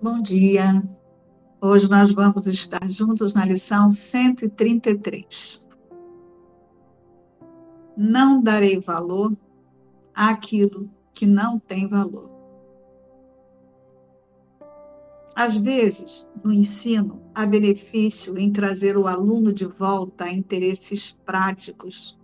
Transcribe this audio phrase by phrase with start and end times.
[0.00, 0.82] Bom dia.
[1.58, 5.66] Hoje nós vamos estar juntos na lição 133.
[7.96, 9.32] Não darei valor
[10.14, 12.28] àquilo que não tem valor.
[15.34, 22.18] Às vezes, no ensino, há benefício em trazer o aluno de volta a interesses práticos,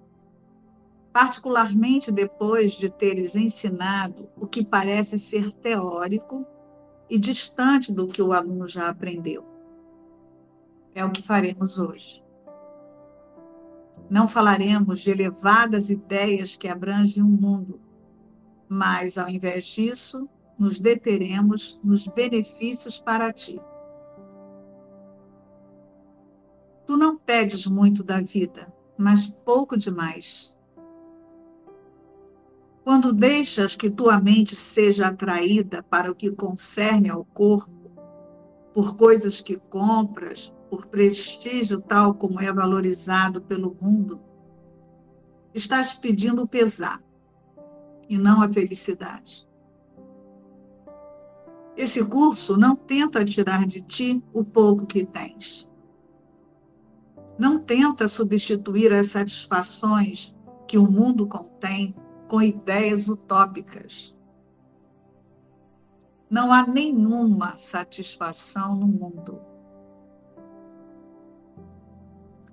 [1.11, 6.47] particularmente depois de teres ensinado o que parece ser teórico
[7.13, 9.45] e distante do que o aluno já aprendeu.
[10.95, 12.25] É o que faremos hoje.
[14.09, 17.79] Não falaremos de elevadas ideias que abrangem o mundo,
[18.67, 20.27] mas, ao invés disso,
[20.59, 23.61] nos deteremos nos benefícios para ti.
[26.87, 30.57] Tu não pedes muito da vida, mas pouco demais.
[32.85, 37.71] Quando deixas que tua mente seja atraída para o que concerne ao corpo,
[38.75, 44.21] por coisas que compras, por prestígio tal como é valorizado pelo mundo,
[45.55, 47.01] estás pedindo o pesar
[48.09, 49.49] e não a felicidade.
[51.77, 55.71] Esse curso não tenta tirar de ti o pouco que tens.
[57.39, 60.37] Não tenta substituir as satisfações
[60.67, 61.95] que o mundo contém
[62.33, 64.17] com ideias utópicas.
[66.31, 69.39] Não há nenhuma satisfação no mundo.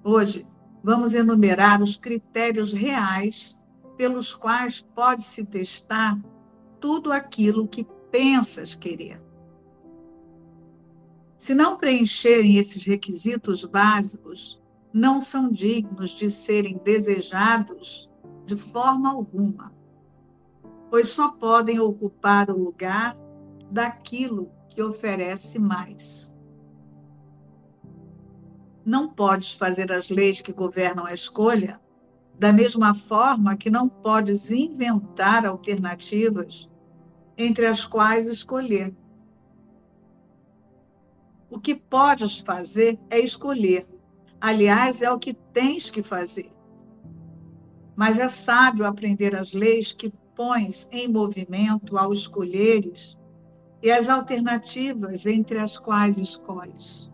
[0.04, 0.46] Hoje,
[0.84, 3.58] vamos enumerar os critérios reais
[3.96, 6.20] pelos quais pode-se testar
[6.82, 9.24] tudo aquilo que pensas querer.
[11.38, 18.09] Se não preencherem esses requisitos básicos, não são dignos de serem desejados
[18.50, 19.72] de forma alguma,
[20.90, 23.16] pois só podem ocupar o lugar
[23.70, 26.36] daquilo que oferece mais.
[28.84, 31.80] Não podes fazer as leis que governam a escolha,
[32.40, 36.72] da mesma forma que não podes inventar alternativas
[37.38, 38.98] entre as quais escolher.
[41.52, 43.88] O que podes fazer é escolher.
[44.42, 46.52] Aliás, é o que tens que fazer
[48.00, 53.20] mas é sábio aprender as leis que pões em movimento ao escolheres
[53.84, 57.12] e as alternativas entre as quais escolhes.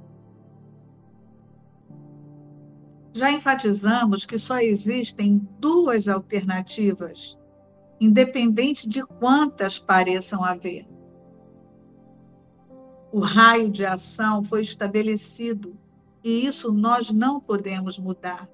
[3.16, 7.36] Já enfatizamos que só existem duas alternativas,
[8.00, 10.88] independente de quantas pareçam haver.
[13.12, 15.76] O raio de ação foi estabelecido
[16.24, 18.48] e isso nós não podemos mudar.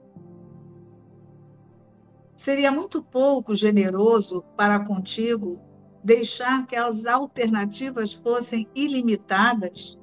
[2.41, 5.61] Seria muito pouco generoso para contigo
[6.03, 10.01] deixar que as alternativas fossem ilimitadas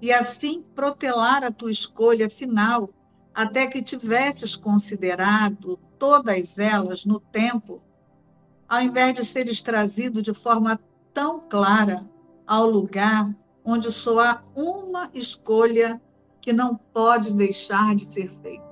[0.00, 2.90] e assim protelar a tua escolha final
[3.34, 7.82] até que tivesses considerado todas elas no tempo,
[8.68, 10.78] ao invés de seres trazido de forma
[11.12, 12.08] tão clara
[12.46, 13.34] ao lugar
[13.64, 16.00] onde só há uma escolha
[16.40, 18.69] que não pode deixar de ser feita.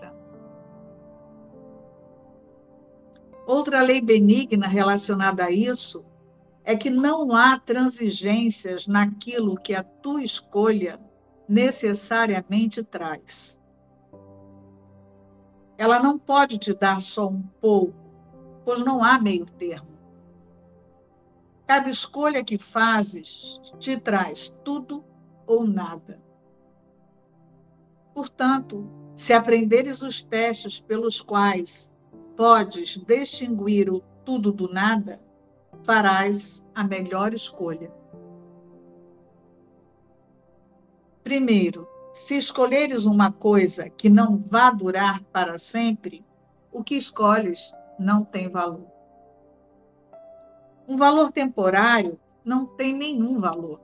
[3.49, 6.05] Outra lei benigna relacionada a isso
[6.63, 11.01] é que não há transigências naquilo que a tua escolha
[11.49, 13.59] necessariamente traz.
[15.79, 17.95] Ela não pode te dar só um pouco,
[18.67, 19.97] pois não há meio termo.
[21.67, 25.03] Cada escolha que fazes te traz tudo
[25.47, 26.21] ou nada.
[28.13, 28.87] Portanto,
[29.17, 31.91] se aprenderes os testes pelos quais
[32.38, 35.21] podes distinguir o tudo do nada,
[35.82, 37.93] farás a melhor escolha.
[41.25, 46.25] Primeiro, se escolheres uma coisa que não vá durar para sempre,
[46.71, 48.87] o que escolhes não tem valor.
[50.87, 53.81] Um valor temporário não tem nenhum valor.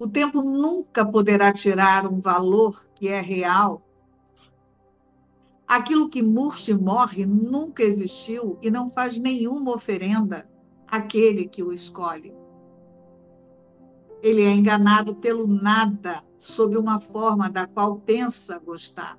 [0.00, 3.83] O tempo nunca poderá tirar um valor que é real
[5.66, 10.48] Aquilo que murcha e morre nunca existiu e não faz nenhuma oferenda
[10.86, 12.34] àquele que o escolhe.
[14.22, 19.18] Ele é enganado pelo nada, sob uma forma da qual pensa gostar.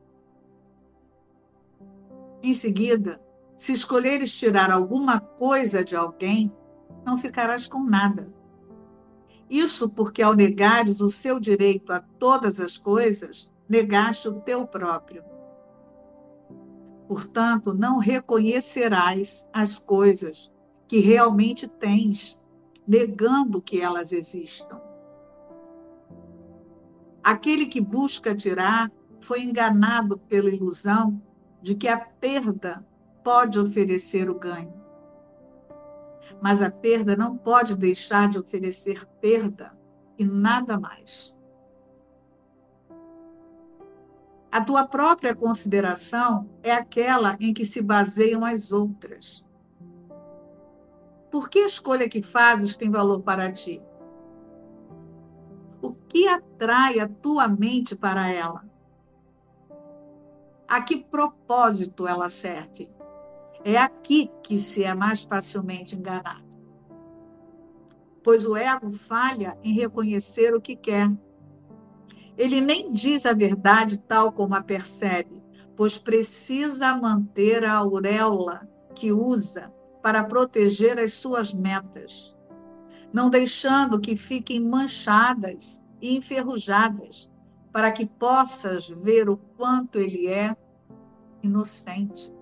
[2.41, 3.21] Em seguida,
[3.57, 6.51] se escolheres tirar alguma coisa de alguém,
[7.05, 8.33] não ficarás com nada.
[9.49, 15.23] Isso porque, ao negares o seu direito a todas as coisas, negaste o teu próprio.
[17.07, 20.51] Portanto, não reconhecerás as coisas
[20.87, 22.41] que realmente tens,
[22.87, 24.81] negando que elas existam.
[27.23, 31.21] Aquele que busca tirar foi enganado pela ilusão
[31.61, 32.85] de que a perda
[33.23, 34.73] pode oferecer o ganho.
[36.41, 39.75] Mas a perda não pode deixar de oferecer perda
[40.17, 41.34] e nada mais.
[44.55, 49.45] A tua própria consideração é aquela em que se baseiam as outras.
[51.29, 53.83] Por que a escolha que fazes tem valor para ti?
[55.81, 58.63] O que atrai a tua mente para ela?
[60.69, 62.89] A que propósito ela serve?
[63.61, 66.45] É aqui que se é mais facilmente enganado.
[68.23, 71.11] Pois o ego falha em reconhecer o que quer.
[72.37, 75.41] Ele nem diz a verdade tal como a percebe,
[75.75, 82.35] pois precisa manter a auréola que usa para proteger as suas metas,
[83.11, 87.31] não deixando que fiquem manchadas e enferrujadas
[87.71, 90.55] para que possas ver o quanto ele é
[91.41, 92.33] inocente.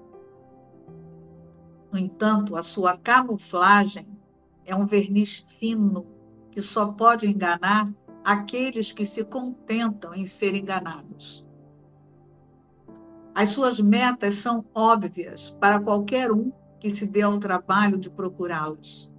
[1.91, 4.07] No entanto, a sua camuflagem
[4.65, 6.05] é um verniz fino
[6.51, 7.91] que só pode enganar
[8.23, 11.45] aqueles que se contentam em ser enganados.
[13.35, 19.11] As suas metas são óbvias para qualquer um que se dê ao trabalho de procurá-las.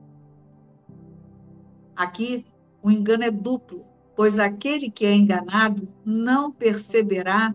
[1.97, 2.47] Aqui,
[2.83, 3.85] o engano é duplo
[4.17, 7.55] pois aquele que é enganado não perceberá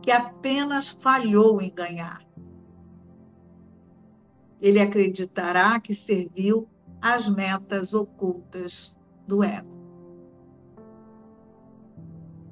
[0.00, 2.22] que apenas falhou em ganhar.
[4.60, 6.68] Ele acreditará que serviu
[7.00, 8.96] às metas ocultas
[9.26, 9.81] do ego.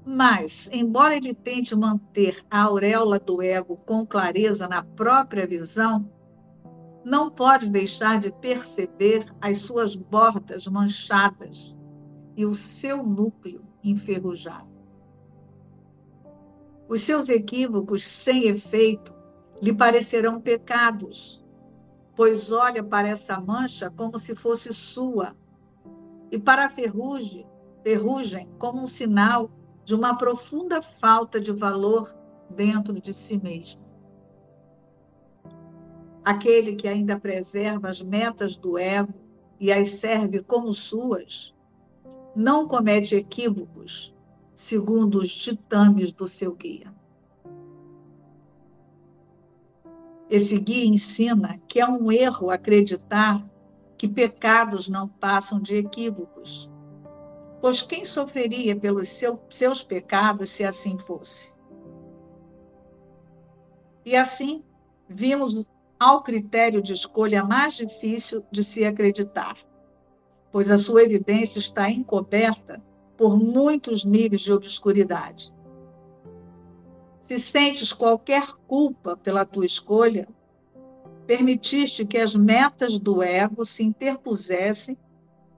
[0.05, 6.11] Mas, embora ele tente manter a auréola do ego com clareza na própria visão,
[7.05, 11.79] não pode deixar de perceber as suas bordas manchadas
[12.37, 14.69] e o seu núcleo enferrujado.
[16.89, 19.15] Os seus equívocos sem efeito
[19.63, 21.45] lhe parecerão pecados,
[22.17, 25.37] pois olha para essa mancha como se fosse sua,
[26.31, 27.47] e para a ferrugem,
[27.83, 29.51] ferrugem como um sinal
[29.91, 32.15] de uma profunda falta de valor
[32.49, 33.81] dentro de si mesmo.
[36.25, 39.13] Aquele que ainda preserva as metas do ego
[39.59, 41.53] e as serve como suas,
[42.37, 44.15] não comete equívocos,
[44.55, 46.95] segundo os ditames do seu guia.
[50.31, 53.45] Esse guia ensina que é um erro acreditar
[53.99, 56.70] que pecados não passam de equívocos,
[57.61, 61.55] pois quem sofreria pelos seu, seus pecados se assim fosse?
[64.05, 64.65] E assim,
[65.09, 65.65] vimos
[65.99, 69.57] ao critério de escolha mais difícil de se acreditar
[70.53, 72.83] pois a sua evidência está encoberta
[73.17, 75.55] por muitos níveis de obscuridade.
[77.21, 80.29] Se sentes qualquer culpa pela tua escolha,
[81.27, 84.99] permitiste que as metas do ego se interpusessem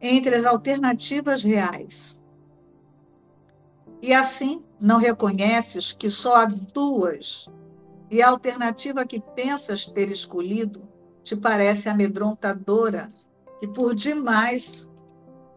[0.03, 2.21] entre as alternativas reais.
[4.03, 7.49] E assim não reconheces que só há duas
[8.11, 10.83] e a alternativa que pensas ter escolhido
[11.23, 13.09] te parece amedrontadora
[13.63, 14.91] e por demais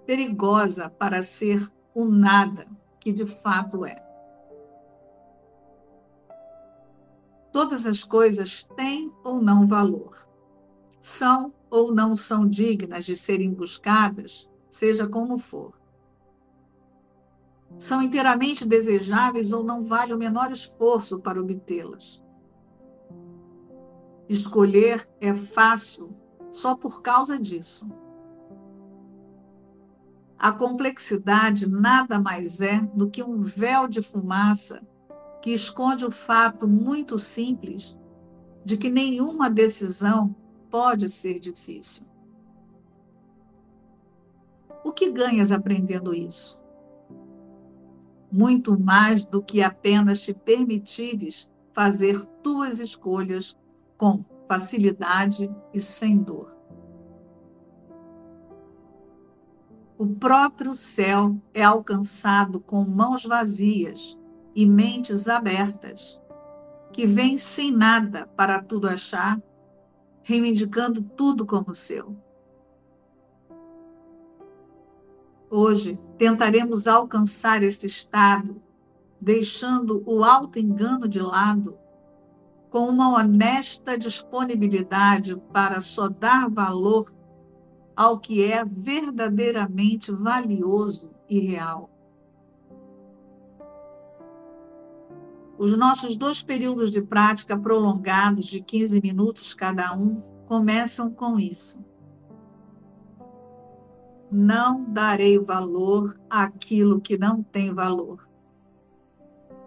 [0.05, 2.67] perigosa para ser o nada
[2.99, 3.95] que de fato é.
[7.51, 10.27] Todas as coisas têm ou não valor.
[11.01, 15.77] São ou não são dignas de serem buscadas, seja como for.
[17.77, 22.23] São inteiramente desejáveis ou não vale o menor esforço para obtê-las.
[24.29, 26.15] Escolher é fácil
[26.49, 27.85] só por causa disso.
[30.39, 34.81] A complexidade nada mais é do que um véu de fumaça
[35.41, 37.97] que esconde o fato muito simples
[38.63, 40.33] de que nenhuma decisão
[40.75, 42.05] pode ser difícil.
[44.83, 46.61] O que ganhas aprendendo isso?
[48.29, 53.57] Muito mais do que apenas te permitires fazer tuas escolhas
[53.97, 56.53] com facilidade e sem dor.
[59.97, 64.19] O próprio céu é alcançado com mãos vazias
[64.53, 66.21] e mentes abertas,
[66.91, 69.41] que vêm sem nada para tudo achar,
[70.25, 72.17] reivindicando tudo como seu.
[75.51, 78.59] Hoje tentaremos alcançar esse estado,
[79.21, 81.77] deixando o alto engano de lado
[82.71, 87.13] com uma honesta disponibilidade para só dar valor
[87.95, 91.94] ao que é verdadeiramente valioso e real.
[95.57, 101.79] Os nossos dois períodos de prática prolongados de 15 minutos cada um começam com isso.
[104.29, 108.27] Não darei valor àquilo que não tem valor.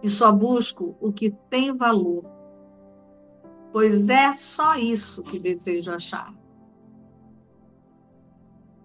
[0.03, 2.23] E só busco o que tem valor,
[3.73, 6.33] pois é só isso que desejo achar.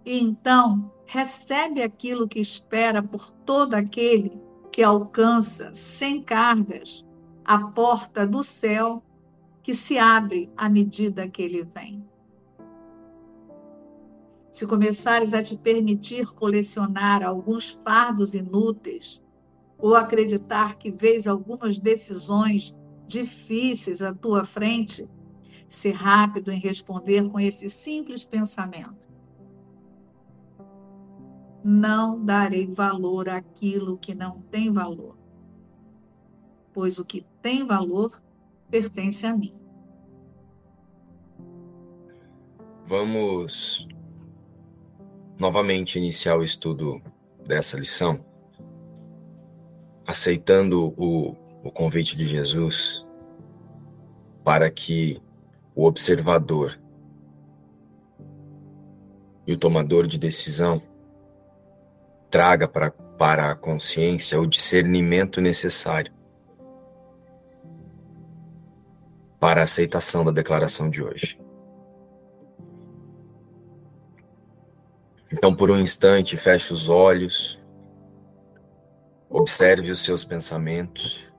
[0.07, 4.43] Então, recebe aquilo que espera por todo aquele
[4.75, 7.07] que alcança sem cargas
[7.45, 9.04] a porta do céu
[9.62, 12.04] que se abre à medida que ele vem.
[14.50, 19.23] Se começares a te permitir colecionar alguns fardos inúteis,
[19.78, 22.75] ou acreditar que vês algumas decisões
[23.07, 25.09] difíceis à tua frente,
[25.69, 29.13] ser rápido em responder com esse simples pensamento
[31.64, 35.16] não darei valor àquilo que não tem valor,
[36.75, 38.23] pois o que tem valor
[38.71, 39.54] pertence a mim.
[42.87, 43.88] Vamos
[45.40, 47.00] novamente iniciar o estudo
[47.47, 48.23] dessa lição,
[50.06, 53.06] aceitando o, o convite de Jesus
[54.44, 55.18] para que
[55.75, 56.78] o observador
[59.47, 60.83] e o tomador de decisão
[62.35, 66.12] traga para, para a consciência o discernimento necessário
[69.38, 71.41] para a aceitação da declaração de hoje.
[75.33, 77.62] Então, por um instante, feche os olhos,
[79.31, 81.33] observe os seus pensamentos.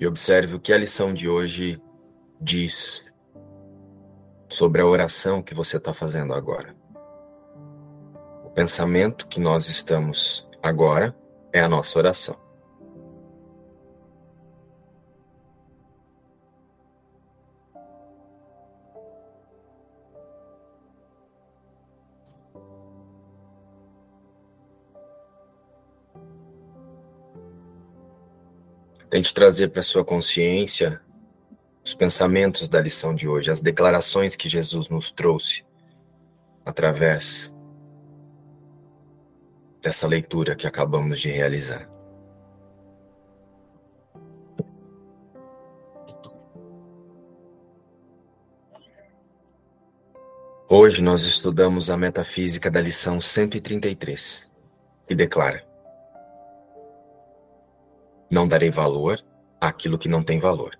[0.00, 1.78] E observe o que a lição de hoje
[2.40, 3.04] diz
[4.48, 6.74] sobre a oração que você está fazendo agora.
[8.42, 11.14] O pensamento que nós estamos agora
[11.52, 12.34] é a nossa oração.
[29.10, 31.00] Tente trazer para sua consciência
[31.84, 35.64] os pensamentos da lição de hoje, as declarações que Jesus nos trouxe
[36.64, 37.52] através
[39.82, 41.90] dessa leitura que acabamos de realizar.
[50.68, 54.48] Hoje nós estudamos a metafísica da lição 133,
[55.08, 55.68] que declara:
[58.30, 59.20] não darei valor
[59.60, 60.78] àquilo que não tem valor.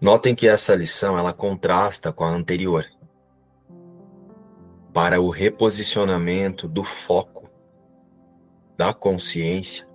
[0.00, 2.84] Notem que essa lição ela contrasta com a anterior.
[4.92, 7.50] Para o reposicionamento do foco
[8.76, 9.88] da consciência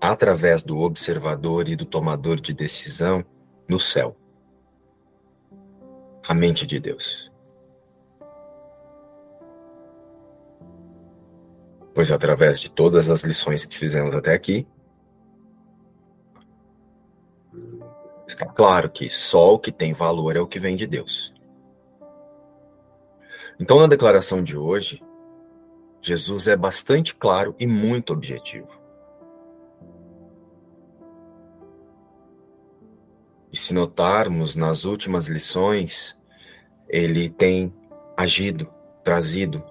[0.00, 3.24] através do observador e do tomador de decisão
[3.68, 4.16] no céu.
[6.26, 7.32] A mente de Deus.
[11.96, 14.68] Pois através de todas as lições que fizemos até aqui,
[18.28, 21.34] está claro que só o que tem valor é o que vem de Deus.
[23.58, 25.02] Então, na declaração de hoje,
[26.02, 28.68] Jesus é bastante claro e muito objetivo.
[33.50, 36.14] E se notarmos nas últimas lições,
[36.90, 37.74] ele tem
[38.14, 38.70] agido,
[39.02, 39.64] trazido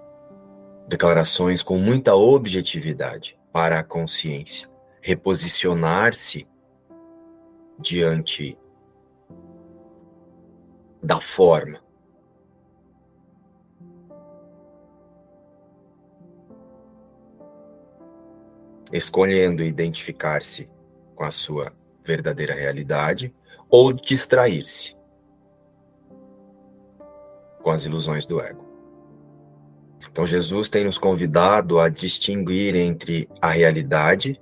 [0.87, 4.69] declarações com muita objetividade para a consciência,
[5.01, 6.47] reposicionar-se
[7.79, 8.57] diante
[11.01, 11.83] da forma.
[18.91, 20.69] Escolhendo identificar-se
[21.15, 21.73] com a sua
[22.03, 23.33] verdadeira realidade
[23.69, 24.95] ou distrair-se
[27.61, 28.74] com as ilusões do ego.
[30.11, 34.39] Então, Jesus tem nos convidado a distinguir entre a realidade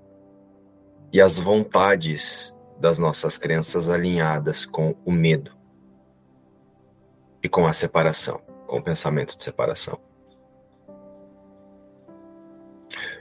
[1.12, 5.52] e as vontades das nossas crenças alinhadas com o medo
[7.42, 10.00] e com a separação, com o pensamento de separação.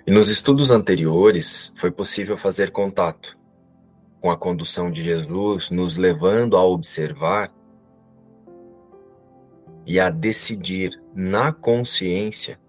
[0.07, 3.39] E nos estudos anteriores foi possível fazer contato
[4.21, 7.53] com a condução de Jesus, nos levando a observar
[9.87, 12.61] e a decidir na consciência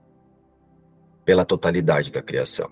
[1.24, 2.72] pela totalidade da criação.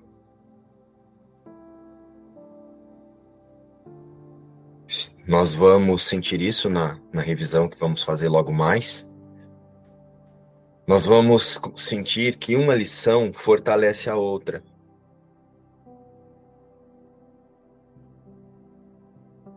[5.28, 9.10] Nós vamos sentir isso na, na revisão que vamos fazer logo mais.
[10.86, 14.62] Nós vamos sentir que uma lição fortalece a outra.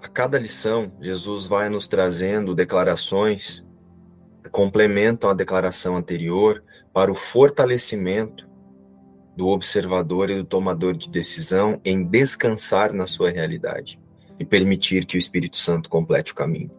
[0.00, 3.63] A cada lição, Jesus vai nos trazendo declarações
[4.54, 8.48] complementam a declaração anterior para o fortalecimento
[9.36, 14.00] do observador e do tomador de decisão em descansar na sua realidade
[14.38, 16.70] e permitir que o Espírito Santo complete o caminho.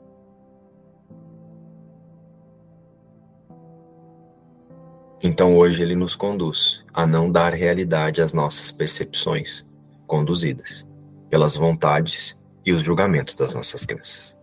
[5.21, 9.65] Então hoje ele nos conduz a não dar realidade às nossas percepções,
[10.07, 10.87] conduzidas
[11.29, 14.33] pelas vontades e os julgamentos das nossas crenças.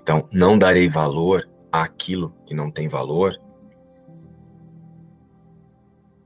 [0.00, 3.38] Então, não darei valor àquilo que não tem valor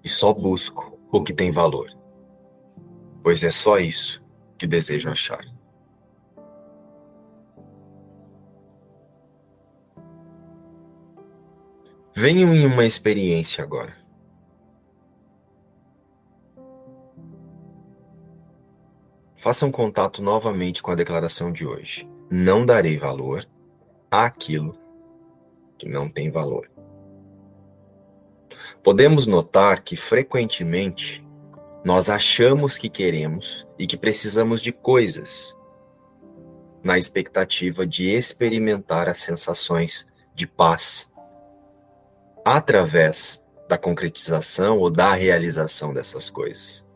[0.04, 1.90] e só busco o que tem valor,
[3.22, 4.24] pois é só isso
[4.58, 5.44] que desejo achar.
[12.14, 13.96] Venham em uma experiência agora.
[19.36, 22.08] Façam contato novamente com a declaração de hoje.
[22.30, 23.44] Não darei valor
[24.08, 24.78] àquilo
[25.82, 26.70] que não tem valor.
[28.84, 31.26] Podemos notar que frequentemente
[31.84, 35.58] nós achamos que queremos e que precisamos de coisas
[36.84, 41.10] na expectativa de experimentar as sensações de paz
[42.44, 46.86] através da concretização ou da realização dessas coisas.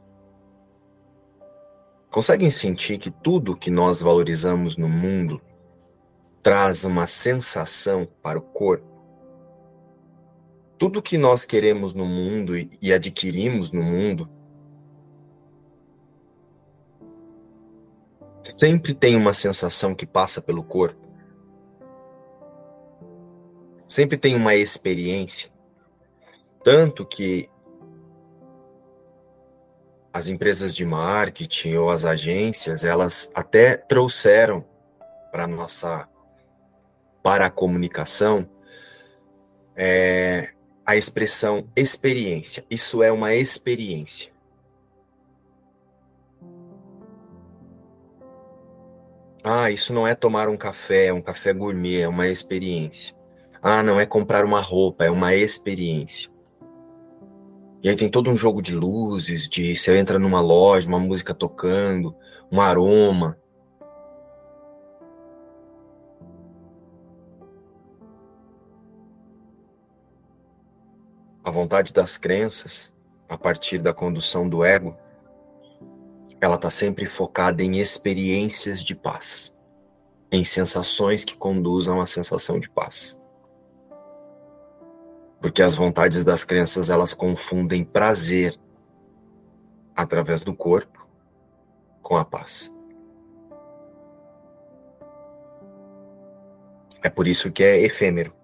[2.08, 5.42] Conseguem sentir que tudo que nós valorizamos no mundo
[6.46, 8.86] traz uma sensação para o corpo?
[10.78, 14.30] Tudo que nós queremos no mundo e adquirimos no mundo
[18.44, 21.04] sempre tem uma sensação que passa pelo corpo.
[23.88, 25.50] Sempre tem uma experiência.
[26.62, 27.50] Tanto que
[30.12, 34.64] as empresas de marketing ou as agências, elas até trouxeram
[35.32, 36.08] para nossa
[37.26, 38.48] para a comunicação
[39.74, 40.50] é,
[40.86, 42.64] a expressão experiência.
[42.70, 44.30] Isso é uma experiência.
[49.42, 53.12] Ah, isso não é tomar um café, é um café gourmet, é uma experiência.
[53.60, 56.30] Ah, não é comprar uma roupa, é uma experiência.
[57.82, 61.34] E aí tem todo um jogo de luzes, de você entra numa loja, uma música
[61.34, 62.14] tocando,
[62.52, 63.36] um aroma.
[71.46, 72.92] A vontade das crenças,
[73.28, 74.96] a partir da condução do ego,
[76.40, 79.54] ela está sempre focada em experiências de paz,
[80.32, 83.16] em sensações que conduzam à sensação de paz.
[85.40, 88.58] Porque as vontades das crenças elas confundem prazer
[89.94, 91.06] através do corpo
[92.02, 92.74] com a paz.
[97.04, 98.35] É por isso que é efêmero.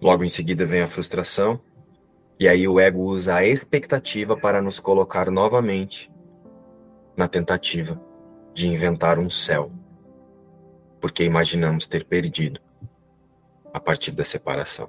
[0.00, 1.60] Logo em seguida vem a frustração,
[2.38, 6.10] e aí o ego usa a expectativa para nos colocar novamente
[7.14, 8.00] na tentativa
[8.54, 9.70] de inventar um céu,
[11.02, 12.58] porque imaginamos ter perdido
[13.74, 14.88] a partir da separação.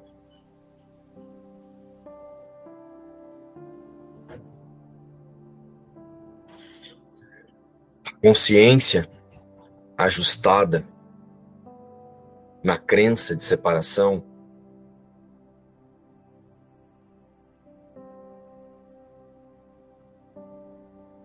[8.24, 9.10] Consciência
[9.98, 10.88] ajustada
[12.64, 14.31] na crença de separação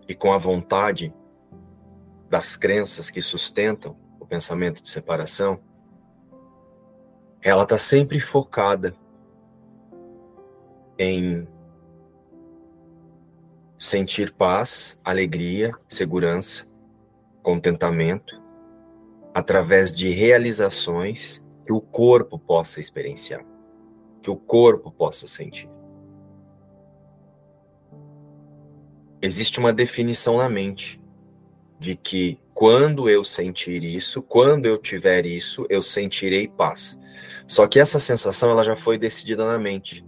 [0.07, 1.13] e com a vontade
[2.29, 5.59] das crenças que sustentam o pensamento de separação,
[7.41, 8.95] ela está sempre focada
[10.97, 11.47] em
[13.77, 16.65] sentir paz, alegria, segurança,
[17.43, 18.41] contentamento,
[19.33, 23.45] através de realizações que o corpo possa experienciar,
[24.21, 25.69] que o corpo possa sentir.
[29.21, 31.01] Existe uma definição na mente
[31.79, 36.99] de que quando eu sentir isso, quando eu tiver isso, eu sentirei paz.
[37.47, 40.05] Só que essa sensação ela já foi decidida na mente.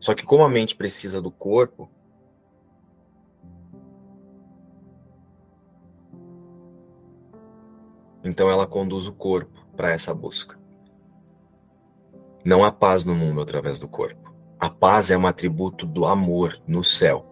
[0.00, 1.90] Só que como a mente precisa do corpo,
[8.22, 10.58] então ela conduz o corpo para essa busca.
[12.44, 14.32] Não há paz no mundo através do corpo.
[14.60, 17.27] A paz é um atributo do amor no céu,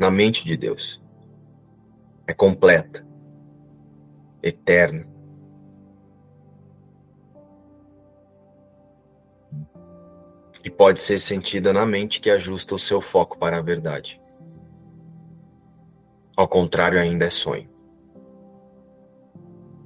[0.00, 1.00] na mente de Deus.
[2.26, 3.06] É completa,
[4.42, 5.06] eterna.
[10.64, 14.20] E pode ser sentida na mente que ajusta o seu foco para a verdade.
[16.36, 17.68] Ao contrário, ainda é sonho.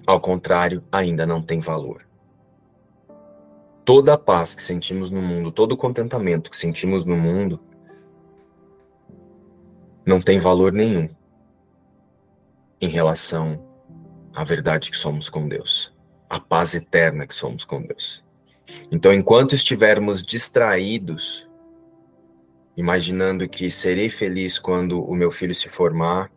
[0.06, 2.04] Ao contrário, ainda não tem valor
[3.84, 7.60] toda a paz que sentimos no mundo, todo o contentamento que sentimos no mundo,
[10.06, 11.08] não tem valor nenhum
[12.80, 13.64] em relação
[14.34, 15.94] à verdade que somos com Deus,
[16.28, 18.24] à paz eterna que somos com Deus.
[18.90, 21.48] Então, enquanto estivermos distraídos,
[22.76, 26.30] imaginando que serei feliz quando o meu filho se formar,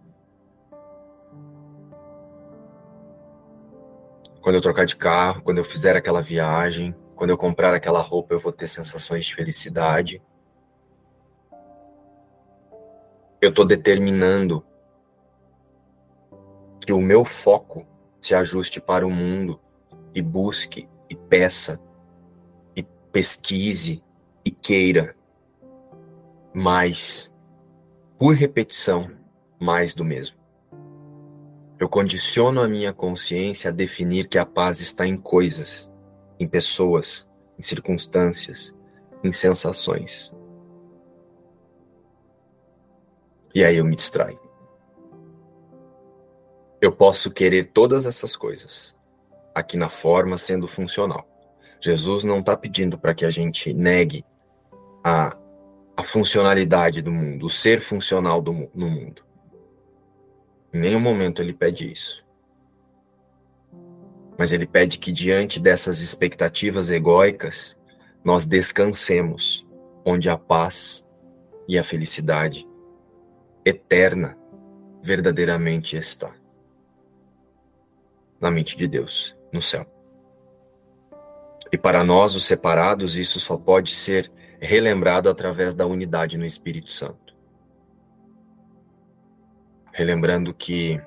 [4.41, 8.34] quando eu trocar de carro, quando eu fizer aquela viagem, quando eu comprar aquela roupa,
[8.34, 10.21] eu vou ter sensações de felicidade.
[13.41, 14.65] Eu estou determinando
[16.80, 17.86] que o meu foco
[18.21, 19.60] se ajuste para o mundo
[20.13, 21.80] e busque e peça
[22.76, 24.04] e pesquise
[24.43, 25.15] e queira
[26.54, 27.34] mais,
[28.17, 29.12] por repetição,
[29.60, 30.38] mais do mesmo.
[31.80, 35.91] Eu condiciono a minha consciência a definir que a paz está em coisas
[36.39, 38.76] em pessoas, em circunstâncias,
[39.23, 40.36] em sensações.
[43.58, 44.39] E aí eu me distraio.
[46.80, 48.96] Eu posso querer todas essas coisas,
[49.56, 51.28] aqui na forma sendo funcional.
[51.82, 54.24] Jesus não está pedindo para que a gente negue
[55.04, 55.36] a,
[55.98, 59.24] a funcionalidade do mundo, o ser funcional do, no mundo.
[60.72, 62.24] Em nenhum momento ele pede isso
[64.38, 67.76] mas ele pede que diante dessas expectativas egóicas,
[68.24, 69.67] nós descansemos
[70.06, 71.04] onde a paz
[71.67, 72.66] e a felicidade
[73.67, 74.38] eterna
[75.03, 76.34] verdadeiramente está.
[78.39, 79.86] Na mente de Deus, no céu.
[81.71, 86.91] E para nós, os separados, isso só pode ser relembrado através da unidade no Espírito
[86.91, 87.36] Santo.
[89.91, 91.01] Relembrando que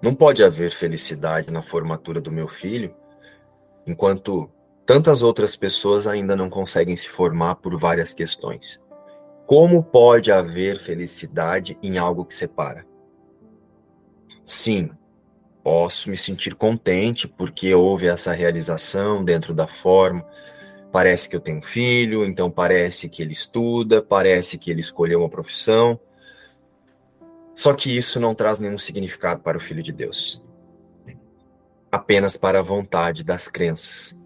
[0.00, 2.94] não pode haver felicidade na formatura do meu filho
[3.86, 4.50] enquanto
[4.86, 8.80] tantas outras pessoas ainda não conseguem se formar por várias questões.
[9.46, 12.84] Como pode haver felicidade em algo que separa?
[14.44, 14.90] Sim,
[15.62, 20.26] posso me sentir contente porque houve essa realização dentro da forma.
[20.90, 25.20] Parece que eu tenho um filho, então parece que ele estuda, parece que ele escolheu
[25.20, 26.00] uma profissão.
[27.54, 30.42] Só que isso não traz nenhum significado para o Filho de Deus.
[31.90, 34.16] Apenas para a vontade das crenças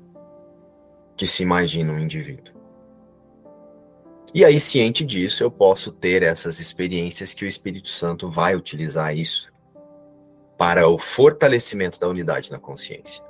[1.14, 2.59] que se imagina um indivíduo.
[4.32, 9.16] E aí, ciente disso, eu posso ter essas experiências que o Espírito Santo vai utilizar
[9.16, 9.52] isso
[10.56, 13.22] para o fortalecimento da unidade na consciência.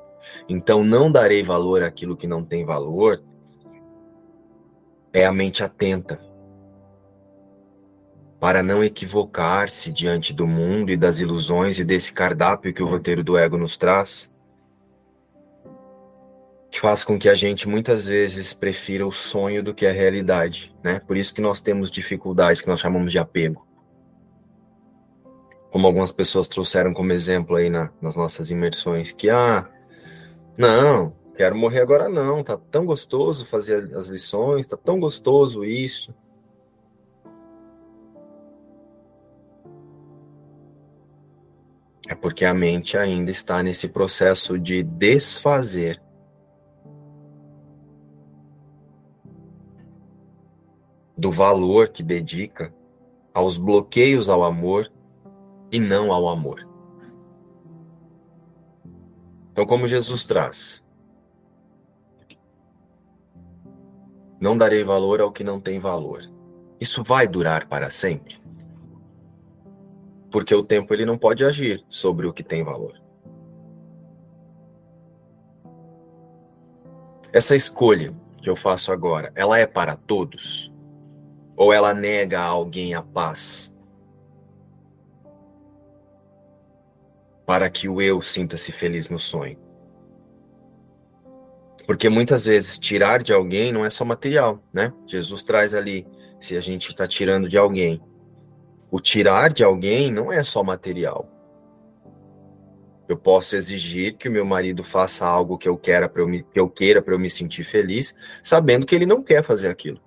[0.48, 3.22] Então, não darei valor àquilo que não tem valor,
[5.12, 6.20] é a mente atenta
[8.38, 13.22] para não equivocar-se diante do mundo e das ilusões e desse cardápio que o roteiro
[13.22, 14.29] do ego nos traz,
[16.78, 21.00] faz com que a gente muitas vezes prefira o sonho do que a realidade, né?
[21.00, 23.66] Por isso que nós temos dificuldades que nós chamamos de apego.
[25.70, 29.68] Como algumas pessoas trouxeram como exemplo aí na, nas nossas imersões, que ah,
[30.56, 36.14] não, quero morrer agora não, tá tão gostoso fazer as lições, tá tão gostoso isso.
[42.08, 46.02] É porque a mente ainda está nesse processo de desfazer.
[51.20, 52.74] Do valor que dedica
[53.34, 54.90] aos bloqueios ao amor
[55.70, 56.66] e não ao amor.
[59.52, 60.82] Então, como Jesus traz,
[64.40, 66.22] não darei valor ao que não tem valor.
[66.80, 68.40] Isso vai durar para sempre?
[70.30, 73.00] porque o tempo ele não pode agir sobre o que tem valor.
[77.32, 80.69] Essa escolha que eu faço agora, ela é para todos?
[81.60, 83.70] Ou ela nega a alguém a paz?
[87.44, 89.58] Para que o eu sinta-se feliz no sonho.
[91.86, 94.90] Porque muitas vezes tirar de alguém não é só material, né?
[95.06, 96.06] Jesus traz ali,
[96.40, 98.02] se a gente está tirando de alguém,
[98.90, 101.28] o tirar de alguém não é só material.
[103.06, 106.58] Eu posso exigir que o meu marido faça algo que eu queira para eu que
[106.58, 110.00] eu queira para eu me sentir feliz, sabendo que ele não quer fazer aquilo.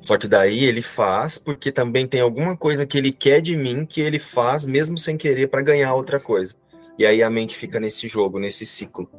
[0.00, 3.84] Só que daí ele faz porque também tem alguma coisa que ele quer de mim
[3.84, 6.54] que ele faz mesmo sem querer para ganhar outra coisa.
[6.98, 9.10] E aí a mente fica nesse jogo, nesse ciclo.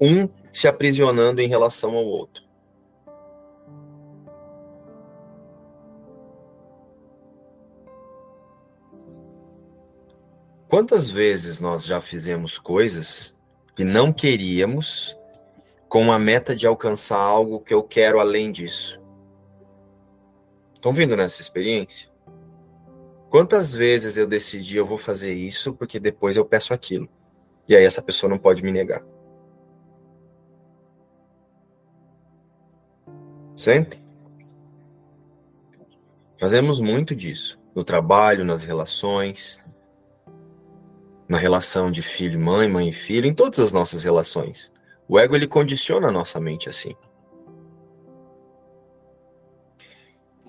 [0.00, 2.42] Um se aprisionando em relação ao outro.
[10.68, 13.34] Quantas vezes nós já fizemos coisas
[13.76, 15.14] que não queríamos
[15.86, 19.01] com a meta de alcançar algo que eu quero além disso?
[20.82, 22.08] Estão vindo nessa experiência?
[23.30, 27.08] Quantas vezes eu decidi eu vou fazer isso porque depois eu peço aquilo?
[27.68, 29.00] E aí essa pessoa não pode me negar.
[33.56, 34.02] Sentem?
[36.40, 39.60] Fazemos muito disso no trabalho, nas relações,
[41.28, 44.72] na relação de filho e mãe, mãe e filho, em todas as nossas relações.
[45.06, 46.96] O ego ele condiciona a nossa mente assim.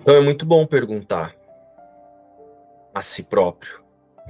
[0.04, 1.34] Então é muito bom perguntar
[2.94, 3.82] a si próprio,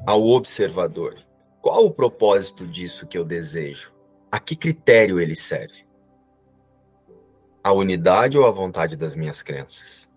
[0.06, 1.18] ao observador,
[1.60, 3.92] qual o propósito disso que eu desejo?
[4.32, 5.88] A que critério ele serve?
[7.64, 10.08] A unidade ou a vontade das minhas crenças?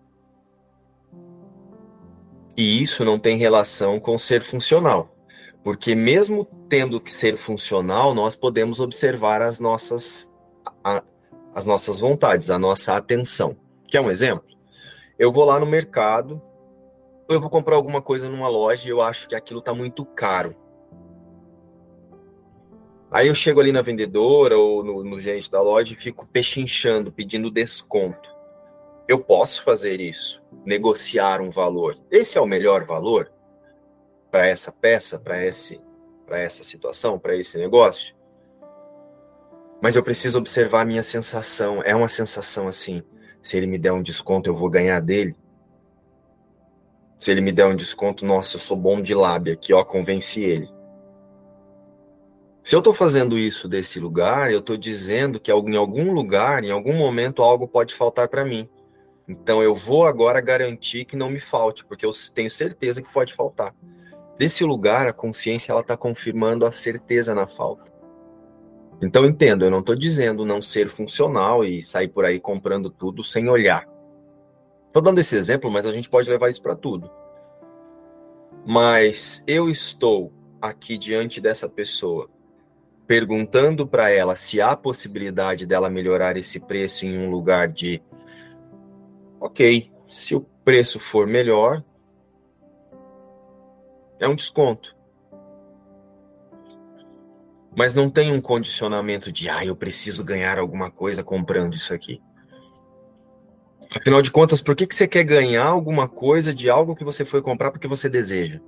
[2.55, 5.11] E isso não tem relação com ser funcional.
[5.63, 10.31] Porque mesmo tendo que ser funcional, nós podemos observar as nossas,
[10.83, 11.01] a,
[11.55, 13.57] as nossas vontades, a nossa atenção.
[13.87, 14.56] Quer um exemplo?
[15.17, 16.41] Eu vou lá no mercado,
[17.29, 20.55] eu vou comprar alguma coisa numa loja e eu acho que aquilo está muito caro.
[23.09, 27.11] Aí eu chego ali na vendedora ou no, no gente da loja e fico pechinchando,
[27.11, 28.29] pedindo desconto.
[29.07, 31.95] Eu posso fazer isso, negociar um valor.
[32.11, 33.31] Esse é o melhor valor?
[34.31, 35.81] para essa peça, para esse
[36.25, 38.13] para essa situação, para esse negócio.
[39.81, 41.81] Mas eu preciso observar a minha sensação.
[41.83, 43.01] É uma sensação assim,
[43.47, 45.33] se ele me der um desconto, eu vou ganhar dele.
[47.17, 50.41] Se ele me der um desconto, nossa, eu sou bom de lábia aqui, ó, convenci
[50.41, 50.69] ele.
[52.61, 56.71] Se eu estou fazendo isso desse lugar, eu estou dizendo que em algum lugar, em
[56.71, 58.67] algum momento, algo pode faltar para mim.
[59.25, 63.33] Então eu vou agora garantir que não me falte, porque eu tenho certeza que pode
[63.33, 63.73] faltar.
[64.37, 67.89] Desse lugar, a consciência ela está confirmando a certeza na falta.
[69.01, 73.23] Então entendo, eu não estou dizendo não ser funcional e sair por aí comprando tudo
[73.23, 73.87] sem olhar.
[74.87, 77.09] Estou dando esse exemplo, mas a gente pode levar isso para tudo.
[78.65, 82.27] Mas eu estou aqui diante dessa pessoa,
[83.05, 88.01] perguntando para ela se há possibilidade dela melhorar esse preço em um lugar de,
[89.39, 91.83] ok, se o preço for melhor,
[94.19, 94.96] é um desconto.
[97.77, 102.19] Mas não tem um condicionamento de, ah, eu preciso ganhar alguma coisa comprando isso aqui.
[103.95, 107.23] Afinal de contas, por que, que você quer ganhar alguma coisa de algo que você
[107.23, 108.59] foi comprar porque você deseja?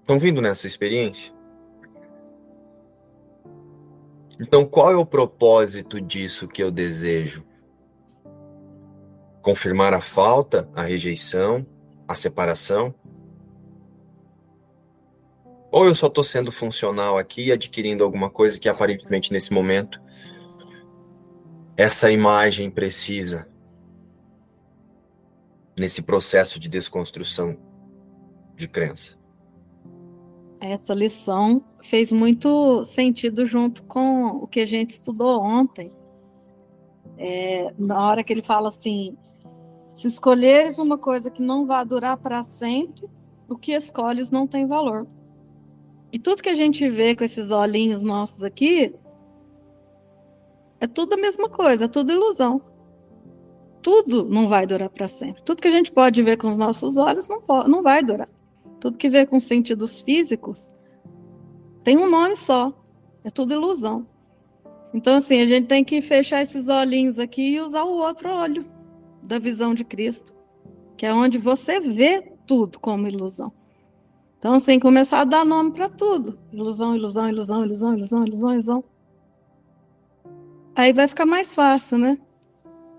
[0.00, 1.32] Estão vindo nessa experiência?
[4.38, 7.44] Então, qual é o propósito disso que eu desejo?
[9.42, 11.66] confirmar a falta, a rejeição,
[12.06, 12.94] a separação?
[15.70, 20.00] Ou eu só estou sendo funcional aqui, adquirindo alguma coisa que aparentemente nesse momento
[21.76, 23.48] essa imagem precisa
[25.78, 27.56] nesse processo de desconstrução
[28.54, 29.18] de crença?
[30.60, 35.90] Essa lição fez muito sentido junto com o que a gente estudou ontem.
[37.16, 39.16] É, na hora que ele fala assim,
[39.94, 43.08] se escolheres uma coisa que não vai durar para sempre,
[43.48, 45.06] o que escolhes não tem valor.
[46.12, 48.94] E tudo que a gente vê com esses olhinhos nossos aqui
[50.80, 52.62] é tudo a mesma coisa, é tudo ilusão.
[53.82, 55.42] Tudo não vai durar para sempre.
[55.42, 58.28] Tudo que a gente pode ver com os nossos olhos não, pode, não vai durar.
[58.78, 60.72] Tudo que vê com sentidos físicos
[61.84, 62.72] tem um nome só.
[63.22, 64.06] É tudo ilusão.
[64.92, 68.64] Então, assim, a gente tem que fechar esses olhinhos aqui e usar o outro olho
[69.22, 70.34] da visão de Cristo,
[70.96, 73.52] que é onde você vê tudo como ilusão.
[74.40, 76.38] Então, assim, começar a dar nome para tudo.
[76.50, 78.84] Ilusão, ilusão, ilusão, ilusão, ilusão, ilusão, ilusão.
[80.74, 82.18] Aí vai ficar mais fácil, né?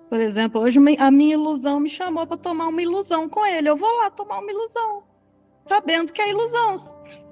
[0.08, 3.68] Por exemplo, hoje a minha ilusão me chamou para tomar uma ilusão com ele.
[3.68, 5.02] Eu vou lá tomar uma ilusão,
[5.66, 6.88] sabendo que é ilusão.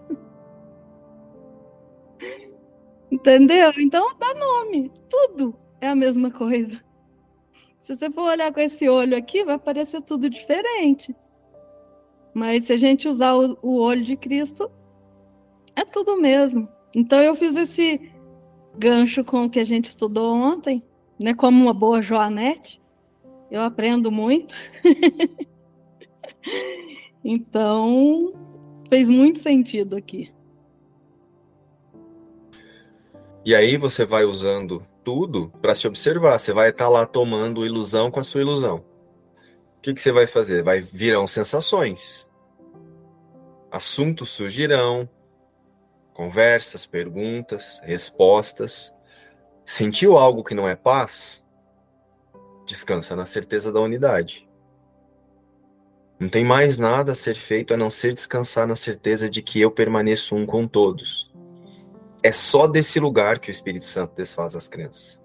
[3.12, 3.72] Entendeu?
[3.78, 4.92] Então dá nome.
[5.08, 6.84] Tudo é a mesma coisa.
[7.80, 11.16] Se você for olhar com esse olho aqui, vai parecer tudo diferente.
[12.40, 14.72] Mas se a gente usar o, o olho de Cristo,
[15.76, 16.70] é tudo mesmo.
[16.96, 18.14] Então eu fiz esse
[18.78, 20.82] gancho com o que a gente estudou ontem,
[21.20, 21.34] né?
[21.34, 22.82] Como uma boa Joanete,
[23.52, 24.56] eu aprendo muito.
[27.26, 28.34] então,
[28.90, 30.32] fez muito sentido aqui.
[33.44, 36.40] E aí você vai usando tudo para se observar.
[36.40, 38.78] Você vai estar tá lá tomando ilusão com a sua ilusão.
[38.78, 40.64] O que, que você vai fazer?
[40.64, 42.29] Vai virão sensações.
[43.72, 45.08] Assuntos surgirão,
[46.14, 48.94] conversas, perguntas, respostas.
[49.64, 51.46] Sentiu algo que não é paz?
[52.66, 54.50] Descansa na certeza da unidade.
[56.20, 59.62] Não tem mais nada a ser feito a não ser descansar na certeza de que
[59.62, 61.32] eu permaneço um com todos.
[62.22, 65.22] É só desse lugar que o Espírito Santo desfaz as crenças.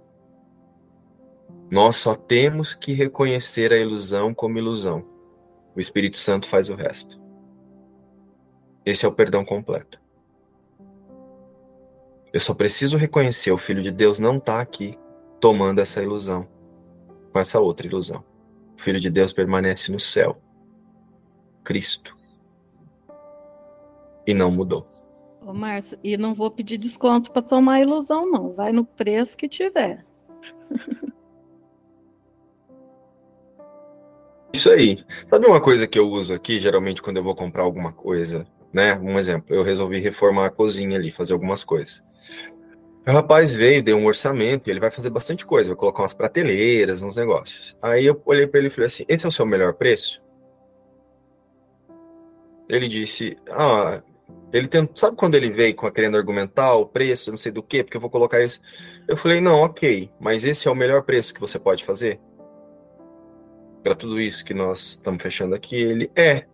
[1.70, 5.04] Nós só temos que reconhecer a ilusão como ilusão.
[5.74, 7.23] O Espírito Santo faz o resto.
[8.84, 10.00] Esse é o perdão completo.
[12.32, 14.98] Eu só preciso reconhecer o Filho de Deus não está aqui
[15.40, 16.48] tomando essa ilusão,
[17.32, 18.24] com essa outra ilusão.
[18.76, 20.40] O Filho de Deus permanece no céu.
[21.62, 22.16] Cristo.
[24.26, 24.86] E não mudou.
[25.40, 28.52] Ô, Márcio, e não vou pedir desconto para tomar ilusão, não.
[28.52, 30.04] Vai no preço que tiver.
[34.52, 35.04] Isso aí.
[35.28, 38.98] Sabe uma coisa que eu uso aqui, geralmente, quando eu vou comprar alguma coisa, né?
[38.98, 42.02] Um exemplo, eu resolvi reformar a cozinha ali, fazer algumas coisas.
[43.06, 47.02] O rapaz veio, deu um orçamento, ele vai fazer bastante coisa, vai colocar umas prateleiras,
[47.02, 47.76] uns negócios.
[47.80, 50.22] Aí eu olhei para ele e falei assim: esse é o seu melhor preço?
[52.68, 54.02] Ele disse: Ah,
[54.52, 57.84] ele tem, sabe quando ele veio com querendo argumentar o preço, não sei do que,
[57.84, 58.60] porque eu vou colocar isso.
[59.06, 62.20] Eu falei: Não, ok, mas esse é o melhor preço que você pode fazer?
[63.84, 65.76] para tudo isso que nós estamos fechando aqui?
[65.76, 66.46] Ele é.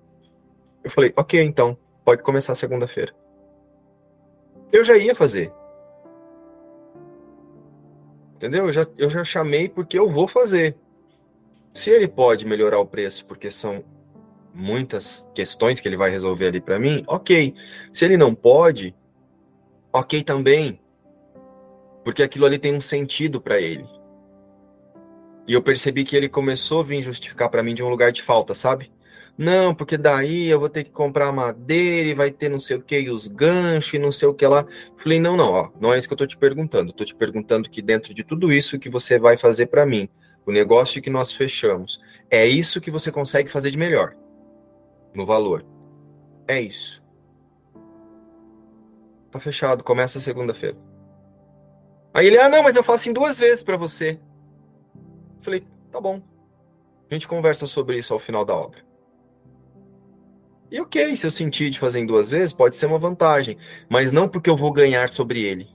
[0.82, 1.78] Eu falei, ok, então,
[2.10, 3.14] pode começar segunda-feira.
[4.72, 5.52] Eu já ia fazer.
[8.34, 8.66] Entendeu?
[8.66, 10.76] Eu já, eu já chamei porque eu vou fazer.
[11.72, 13.84] Se ele pode melhorar o preço porque são
[14.52, 17.54] muitas questões que ele vai resolver ali para mim, ok.
[17.92, 18.92] Se ele não pode,
[19.92, 20.80] ok também.
[22.04, 23.86] Porque aquilo ali tem um sentido para ele.
[25.46, 28.20] E eu percebi que ele começou a vir justificar para mim de um lugar de
[28.20, 28.90] falta, sabe?
[29.40, 32.82] Não, porque daí eu vou ter que comprar madeira e vai ter não sei o
[32.82, 34.66] que, e os ganchos e não sei o que lá.
[34.98, 36.92] Falei, não, não, ó, não é isso que eu tô te perguntando.
[36.92, 40.10] tô te perguntando que dentro de tudo isso que você vai fazer para mim,
[40.44, 44.14] o negócio que nós fechamos, é isso que você consegue fazer de melhor
[45.14, 45.64] no valor.
[46.46, 47.02] É isso.
[49.30, 50.76] Tá fechado, começa segunda-feira.
[52.12, 54.20] Aí ele, ah, não, mas eu faço em duas vezes para você.
[55.40, 56.20] Falei, tá bom.
[57.10, 58.89] A gente conversa sobre isso ao final da obra.
[60.70, 63.56] E ok, se eu sentir de fazer duas vezes, pode ser uma vantagem.
[63.88, 65.68] Mas não porque eu vou ganhar sobre ele.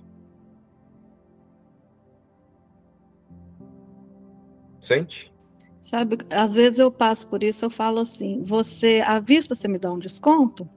[4.80, 5.34] Sente?
[5.84, 9.78] Sabe, às vezes eu passo por isso, eu falo assim, você, à vista você me
[9.78, 10.68] dá um desconto?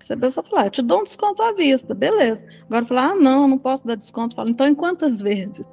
[0.00, 2.46] Você pessoa fala, ah, eu te dou um desconto à vista, beleza.
[2.64, 4.36] Agora falar, ah, não, não posso dar desconto.
[4.36, 5.66] Falo, então em quantas vezes?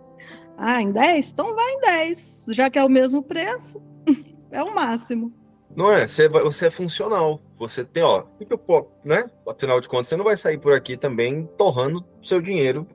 [0.58, 1.32] Ah, em 10?
[1.32, 2.45] Então vai em 10.
[2.50, 3.82] Já que é o mesmo preço,
[4.52, 5.32] é o máximo.
[5.76, 6.08] Não é?
[6.08, 7.42] Você, você é funcional.
[7.58, 9.30] Você tem, ó, que eu, né?
[9.48, 12.88] Afinal de contas, você não vai sair por aqui também torrando seu dinheiro,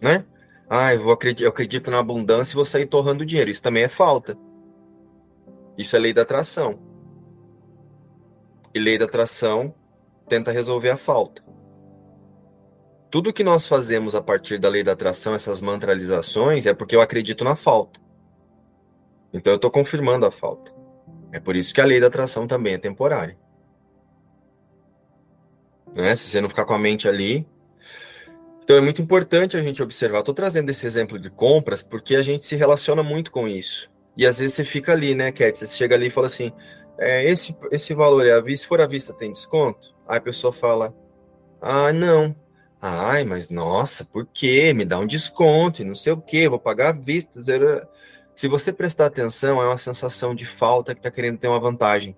[0.00, 0.24] né?
[0.68, 3.50] Ah, eu, acredito, eu acredito na abundância e vou sair torrando dinheiro.
[3.50, 4.38] Isso também é falta.
[5.76, 6.78] Isso é lei da atração.
[8.74, 9.74] E lei da atração
[10.28, 11.44] tenta resolver a falta.
[13.10, 17.02] Tudo que nós fazemos a partir da lei da atração, essas mantralizações, é porque eu
[17.02, 18.00] acredito na falta.
[19.34, 20.72] Então eu estou confirmando a falta.
[21.32, 23.36] É por isso que a lei da atração também é temporária.
[25.94, 26.14] Né?
[26.14, 27.46] Se você não ficar com a mente ali.
[28.62, 30.20] Então é muito importante a gente observar.
[30.20, 33.90] Estou trazendo esse exemplo de compras porque a gente se relaciona muito com isso.
[34.16, 35.58] E às vezes você fica ali, né, Cat?
[35.58, 36.52] Você chega ali e fala assim:
[36.98, 39.94] é, esse, esse valor é à vista, se for à vista, tem desconto?
[40.06, 40.94] Aí a pessoa fala:
[41.60, 42.36] Ah, não.
[42.80, 44.72] Ai, mas nossa, por quê?
[44.74, 47.40] Me dá um desconto e não sei o quê, vou pagar à vista.
[48.34, 52.16] Se você prestar atenção, é uma sensação de falta que está querendo ter uma vantagem.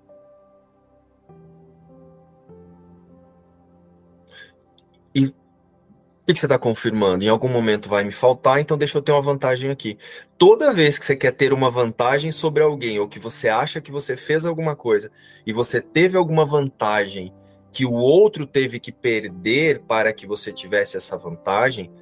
[5.14, 7.24] E o que você está confirmando?
[7.24, 9.98] Em algum momento vai me faltar, então deixa eu ter uma vantagem aqui.
[10.38, 13.90] Toda vez que você quer ter uma vantagem sobre alguém, ou que você acha que
[13.90, 15.10] você fez alguma coisa
[15.46, 17.32] e você teve alguma vantagem
[17.70, 21.92] que o outro teve que perder para que você tivesse essa vantagem,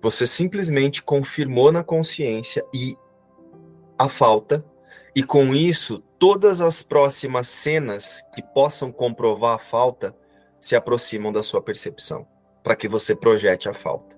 [0.00, 2.96] você simplesmente confirmou na consciência e
[3.98, 4.64] a falta,
[5.14, 10.16] e com isso, todas as próximas cenas que possam comprovar a falta
[10.60, 12.26] se aproximam da sua percepção,
[12.62, 14.16] para que você projete a falta.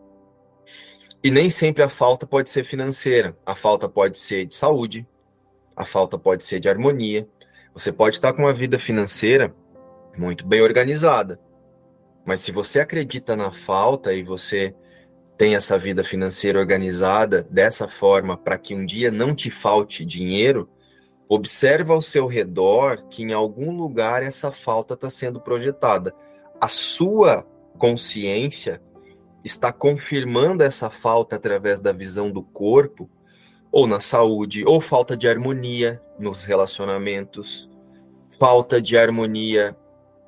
[1.23, 3.37] E nem sempre a falta pode ser financeira.
[3.45, 5.07] A falta pode ser de saúde,
[5.77, 7.29] a falta pode ser de harmonia.
[7.75, 9.55] Você pode estar com uma vida financeira
[10.17, 11.39] muito bem organizada.
[12.25, 14.75] Mas se você acredita na falta e você
[15.41, 20.69] tem essa vida financeira organizada dessa forma para que um dia não te falte dinheiro,
[21.27, 26.15] observa ao seu redor que em algum lugar essa falta está sendo projetada.
[26.61, 27.47] A sua
[27.79, 28.83] consciência
[29.43, 33.09] está confirmando essa falta através da visão do corpo,
[33.73, 37.67] ou na saúde, ou falta de harmonia nos relacionamentos,
[38.39, 39.75] falta de harmonia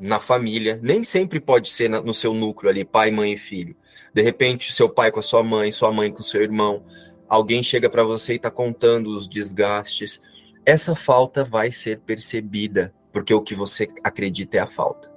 [0.01, 0.81] na família.
[0.83, 3.77] Nem sempre pode ser no seu núcleo ali, pai, mãe e filho.
[4.15, 6.85] De repente, seu pai com a sua mãe, sua mãe com seu irmão,
[7.29, 10.21] alguém chega para você e está contando os desgastes.
[10.67, 15.11] Essa falta vai ser percebida, porque o que você acredita é a falta.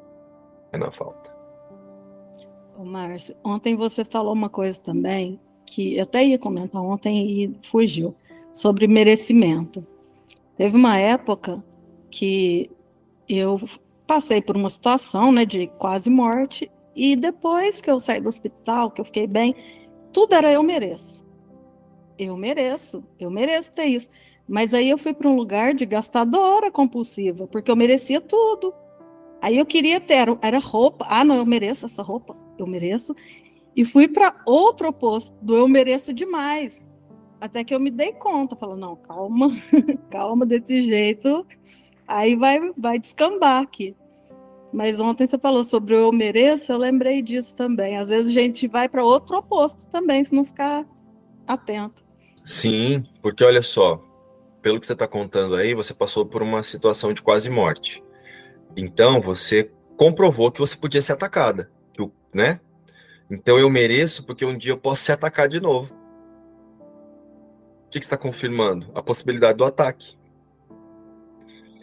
[0.72, 1.34] É na falta.
[2.78, 7.60] Ô, Márcio, ontem você falou uma coisa também que eu até ia comentar ontem e
[7.64, 8.16] fugiu
[8.54, 9.86] sobre merecimento.
[10.56, 11.64] Teve uma época
[12.10, 12.70] que
[13.28, 13.60] eu
[14.08, 18.89] passei por uma situação, né, de quase morte e depois que eu saí do hospital,
[18.89, 19.56] que eu fiquei bem,
[20.14, 21.26] tudo era eu mereço.
[22.18, 24.08] Eu mereço, eu mereço ter isso.
[24.48, 28.74] Mas aí eu fui para um lugar de gastadora compulsiva, porque eu merecia tudo.
[29.41, 31.06] Aí eu queria ter, era roupa.
[31.10, 33.14] Ah, não, eu mereço essa roupa, eu mereço.
[33.76, 36.88] E fui para outro oposto, do eu mereço demais.
[37.41, 39.50] Até que eu me dei conta, falando, não, calma,
[40.10, 41.46] calma desse jeito.
[42.08, 43.96] Aí vai, vai descambar aqui.
[44.76, 47.95] Mas ontem você falou sobre o eu mereço, eu lembrei disso também.
[47.95, 50.86] Às vezes a gente vai para outro oposto também, se não ficar
[51.47, 52.03] atento.
[52.43, 54.03] Sim, porque olha só,
[54.61, 58.03] pelo que você está contando aí, você passou por uma situação de quase morte.
[58.76, 61.71] Então você comprovou que você podia ser atacada,
[62.34, 62.59] né?
[63.32, 65.93] Então eu mereço porque um dia eu posso ser atacado de novo.
[67.86, 68.91] O que, que está confirmando?
[68.93, 70.17] A possibilidade do ataque.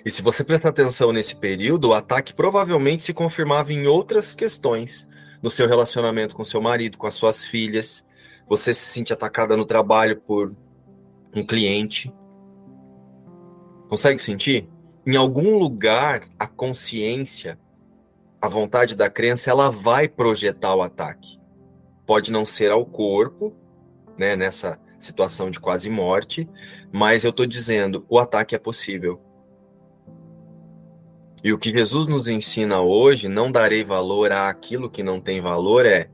[0.05, 5.07] E se você prestar atenção nesse período, o ataque provavelmente se confirmava em outras questões,
[5.41, 8.05] no seu relacionamento com seu marido, com as suas filhas.
[8.49, 10.55] Você se sente atacada no trabalho por
[11.35, 12.13] um cliente.
[13.89, 14.69] Consegue sentir?
[15.07, 17.59] Em algum lugar, a consciência,
[18.41, 21.41] a vontade da crença, ela vai projetar o ataque.
[22.05, 23.57] Pode não ser ao corpo,
[24.19, 26.49] né, nessa situação de quase morte,
[26.93, 29.21] mas eu estou dizendo, o ataque é possível.
[31.43, 35.85] E o que Jesus nos ensina hoje, não darei valor àquilo que não tem valor,
[35.85, 36.09] é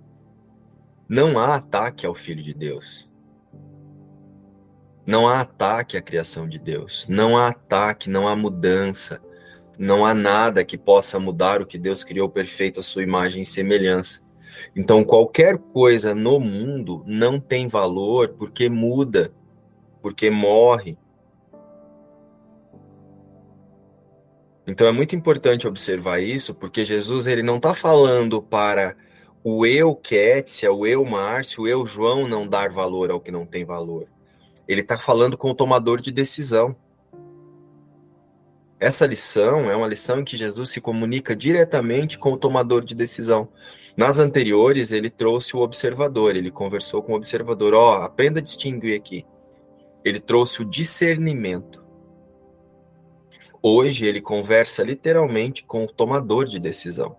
[1.09, 3.09] não há ataque ao Filho de Deus.
[5.07, 7.07] Não há ataque à criação de Deus.
[7.09, 9.21] Não há ataque, não há mudança.
[9.79, 13.47] Não há nada que possa mudar o que Deus criou perfeito à sua imagem e
[13.47, 14.21] semelhança.
[14.75, 19.33] Então, qualquer coisa no mundo não tem valor porque muda,
[20.03, 20.99] porque morre.
[24.69, 28.95] Então, é muito importante observar isso, porque Jesus ele não está falando para
[29.43, 33.47] o eu Kétia, o eu Márcio, o eu João não dar valor ao que não
[33.47, 34.07] tem valor.
[34.69, 36.77] Ele está falando com o tomador de decisão.
[38.79, 42.95] Essa lição é uma lição em que Jesus se comunica diretamente com o tomador de
[42.95, 43.49] decisão.
[43.97, 47.73] Nas anteriores, ele trouxe o observador, ele conversou com o observador.
[47.73, 49.25] Ó, oh, aprenda a distinguir aqui.
[50.05, 51.88] Ele trouxe o discernimento.
[53.63, 57.17] Hoje, ele conversa literalmente com o tomador de decisão.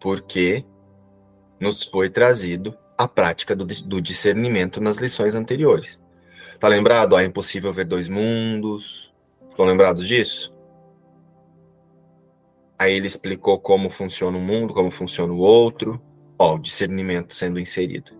[0.00, 0.64] Porque
[1.60, 6.00] nos foi trazido a prática do, do discernimento nas lições anteriores.
[6.58, 7.16] Tá lembrado?
[7.16, 9.12] Ah, é impossível ver dois mundos.
[9.50, 10.54] Estão lembrados disso?
[12.78, 16.00] Aí ele explicou como funciona um mundo, como funciona o outro.
[16.38, 18.12] Ó, o discernimento sendo inserido.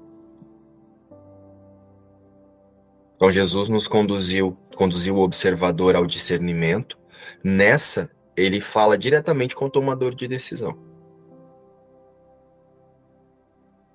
[3.16, 6.98] Então Jesus nos conduziu, conduziu o observador ao discernimento.
[7.42, 10.78] Nessa, ele fala diretamente com o tomador de decisão.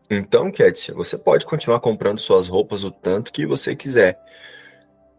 [0.10, 4.20] Então, Kétia, você pode continuar comprando suas roupas o tanto que você quiser.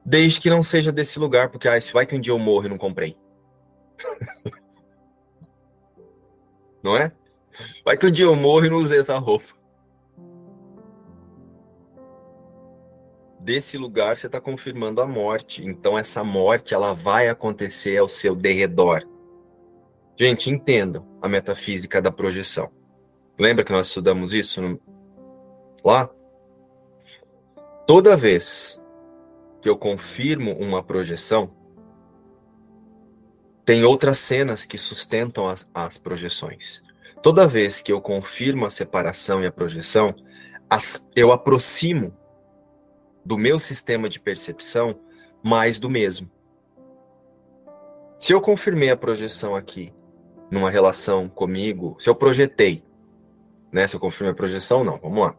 [0.04, 2.66] Desde que não seja desse lugar, porque ah, se vai que um dia eu morro
[2.66, 3.16] e não comprei.
[6.82, 7.12] não é?
[7.84, 9.61] Vai que um dia eu morro e não usei essa roupa.
[13.42, 15.64] Desse lugar você está confirmando a morte.
[15.64, 19.02] Então essa morte ela vai acontecer ao seu derredor.
[20.16, 22.70] Gente, entendam a metafísica da projeção.
[23.36, 24.80] Lembra que nós estudamos isso no...
[25.84, 26.08] lá?
[27.84, 28.80] Toda vez
[29.60, 31.52] que eu confirmo uma projeção,
[33.64, 36.80] tem outras cenas que sustentam as, as projeções.
[37.20, 40.14] toda vez que eu confirmo a separação e a projeção,
[40.70, 42.16] as, eu aproximo
[43.24, 44.98] do meu sistema de percepção
[45.42, 46.30] mais do mesmo.
[48.18, 49.92] Se eu confirmei a projeção aqui,
[50.50, 52.84] numa relação comigo, se eu projetei,
[53.72, 53.88] né?
[53.88, 55.34] Se eu confirmei a projeção, não, vamos lá.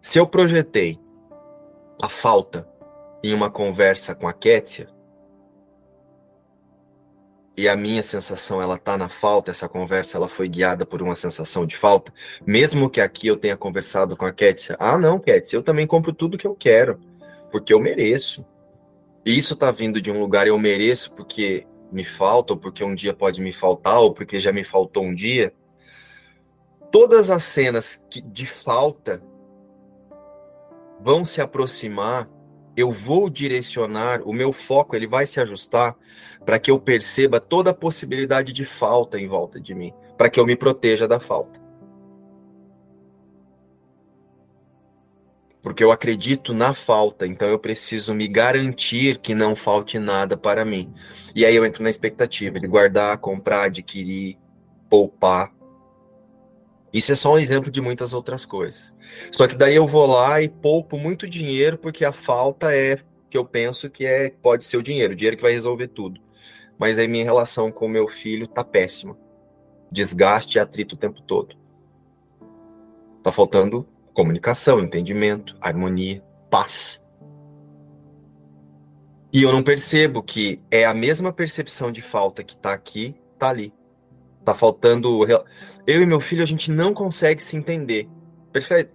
[0.00, 0.98] Se eu projetei
[2.02, 2.68] a falta
[3.22, 4.88] em uma conversa com a Kétia,
[7.56, 11.16] e a minha sensação ela tá na falta, essa conversa ela foi guiada por uma
[11.16, 12.12] sensação de falta,
[12.46, 16.12] mesmo que aqui eu tenha conversado com a Kétia, ah não, Kétia, eu também compro
[16.12, 17.00] tudo que eu quero,
[17.56, 18.44] porque eu mereço.
[19.24, 22.94] E isso tá vindo de um lugar eu mereço porque me falta, ou porque um
[22.94, 25.54] dia pode me faltar, ou porque já me faltou um dia.
[26.92, 29.22] Todas as cenas que, de falta
[31.00, 32.28] vão se aproximar,
[32.76, 35.96] eu vou direcionar, o meu foco ele vai se ajustar
[36.44, 40.38] para que eu perceba toda a possibilidade de falta em volta de mim, para que
[40.38, 41.65] eu me proteja da falta.
[45.66, 50.64] Porque eu acredito na falta, então eu preciso me garantir que não falte nada para
[50.64, 50.94] mim.
[51.34, 54.38] E aí eu entro na expectativa de guardar, comprar, adquirir,
[54.88, 55.52] poupar.
[56.92, 58.94] Isso é só um exemplo de muitas outras coisas.
[59.32, 63.36] Só que daí eu vou lá e poupo muito dinheiro porque a falta é que
[63.36, 66.24] eu penso que é pode ser o dinheiro, o dinheiro que vai resolver tudo
[66.78, 69.16] mas aí minha relação com meu filho tá péssima.
[69.90, 71.56] Desgaste e atrito o tempo todo.
[73.22, 73.86] Tá faltando
[74.16, 77.04] comunicação, entendimento, harmonia, paz.
[79.30, 83.50] E eu não percebo que é a mesma percepção de falta que tá aqui, tá
[83.50, 83.74] ali.
[84.42, 85.26] Tá faltando.
[85.86, 88.08] Eu e meu filho, a gente não consegue se entender.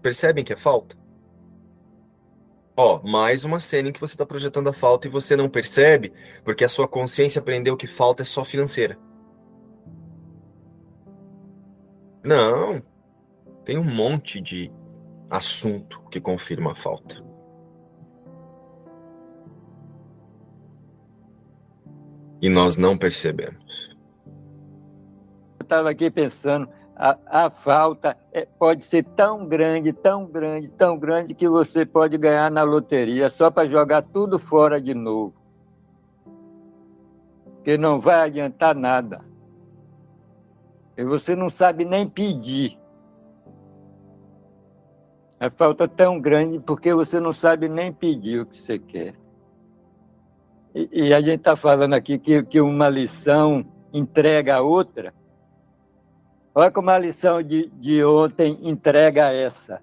[0.01, 0.97] Percebem que é falta?
[2.75, 6.11] Ó, mais uma cena em que você está projetando a falta e você não percebe,
[6.43, 8.97] porque a sua consciência aprendeu que falta é só financeira.
[12.23, 12.81] Não.
[13.63, 14.71] Tem um monte de
[15.31, 17.23] assunto que confirma a falta.
[22.41, 23.95] E nós não percebemos.
[25.59, 26.67] Eu estava aqui pensando,
[26.97, 32.17] a, a falta é, pode ser tão grande, tão grande, tão grande que você pode
[32.17, 35.33] ganhar na loteria só para jogar tudo fora de novo.
[37.45, 39.23] Porque não vai adiantar nada.
[40.97, 42.80] E você não sabe nem pedir.
[45.41, 49.15] A falta é tão grande porque você não sabe nem pedir o que você quer.
[50.75, 55.11] E, e a gente está falando aqui que, que uma lição entrega a outra.
[56.53, 59.81] Olha como a lição de, de ontem entrega essa.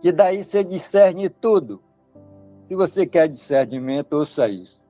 [0.00, 1.80] Que daí você discerne tudo.
[2.64, 4.84] Se você quer discernimento, ouça isso.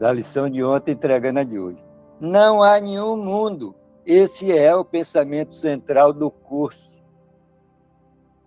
[0.00, 1.84] A lição de ontem entregando a de hoje.
[2.18, 3.74] Não há nenhum mundo.
[4.06, 6.95] Esse é o pensamento central do curso.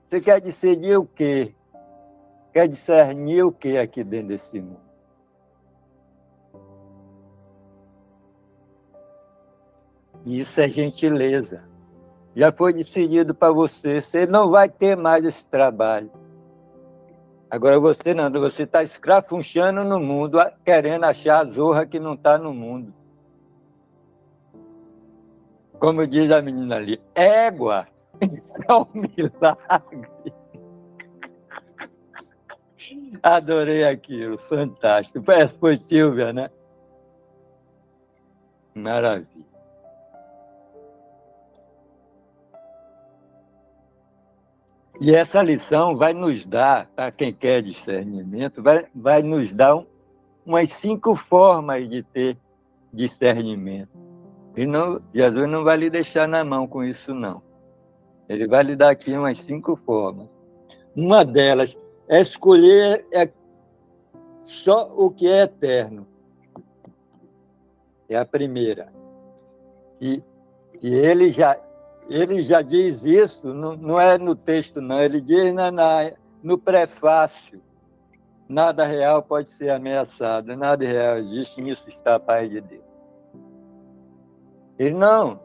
[0.09, 1.53] Você quer discernir o quê?
[2.51, 4.81] Quer discernir o quê aqui dentro desse mundo?
[10.25, 11.63] Isso é gentileza.
[12.35, 14.01] Já foi decidido para você.
[14.01, 16.09] Você não vai ter mais esse trabalho.
[17.47, 22.35] Agora você não, você está escrafunchando no mundo, querendo achar a zorra que não está
[22.35, 22.91] no mundo.
[25.77, 27.87] Como diz a menina ali, égua,
[28.21, 30.33] isso é um milagre.
[33.21, 35.23] Adorei aquilo, fantástico.
[35.59, 36.49] Foi Silvia, né?
[38.73, 39.49] Maravilha.
[45.01, 49.85] E essa lição vai nos dar, para quem quer discernimento, vai, vai nos dar um,
[50.45, 52.37] umas cinco formas de ter
[52.91, 53.89] discernimento.
[54.57, 57.41] E não, Jesus não vai lhe deixar na mão com isso, não.
[58.29, 60.29] Ele vai lhe dar aqui umas cinco formas.
[60.95, 61.75] Uma delas
[62.07, 63.29] é escolher é
[64.43, 66.07] só o que é eterno.
[68.07, 68.93] É a primeira.
[69.99, 70.23] E,
[70.81, 71.59] e ele já
[72.09, 76.11] ele já diz isso, não, não é no texto, não, ele diz na, na,
[76.41, 77.61] no prefácio.
[78.47, 82.83] Nada real pode ser ameaçado, nada real existe, nisso está a paz de Deus.
[84.79, 85.39] Ele não.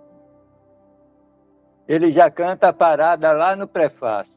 [1.87, 4.33] Ele já canta a parada lá no prefácio.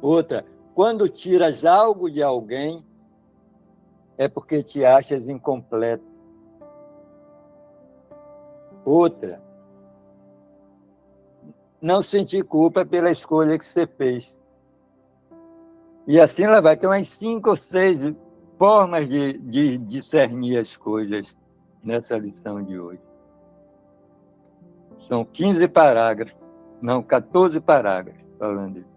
[0.00, 2.84] Outra, quando tiras algo de alguém,
[4.16, 6.04] é porque te achas incompleto.
[8.84, 9.42] Outra,
[11.80, 14.36] não sentir culpa pela escolha que você fez.
[16.06, 18.00] E assim ela vai ter umas cinco ou seis
[18.56, 21.36] formas de, de discernir as coisas
[21.86, 23.00] nessa lição de hoje.
[24.98, 26.36] São 15 parágrafos,
[26.82, 28.96] não, 14 parágrafos falando isso.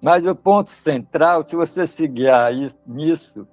[0.00, 2.30] Mas o ponto central, se você seguir
[2.86, 3.46] nisso,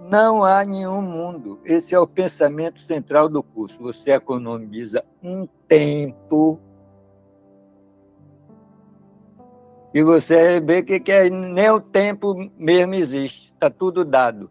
[0.00, 1.60] não há nenhum mundo.
[1.64, 3.78] Esse é o pensamento central do curso.
[3.78, 6.60] Você economiza um tempo
[9.94, 13.52] e você vê que, que é, nem o tempo mesmo existe.
[13.52, 14.50] Está tudo dado.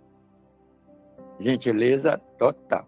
[1.43, 2.87] Gentileza total.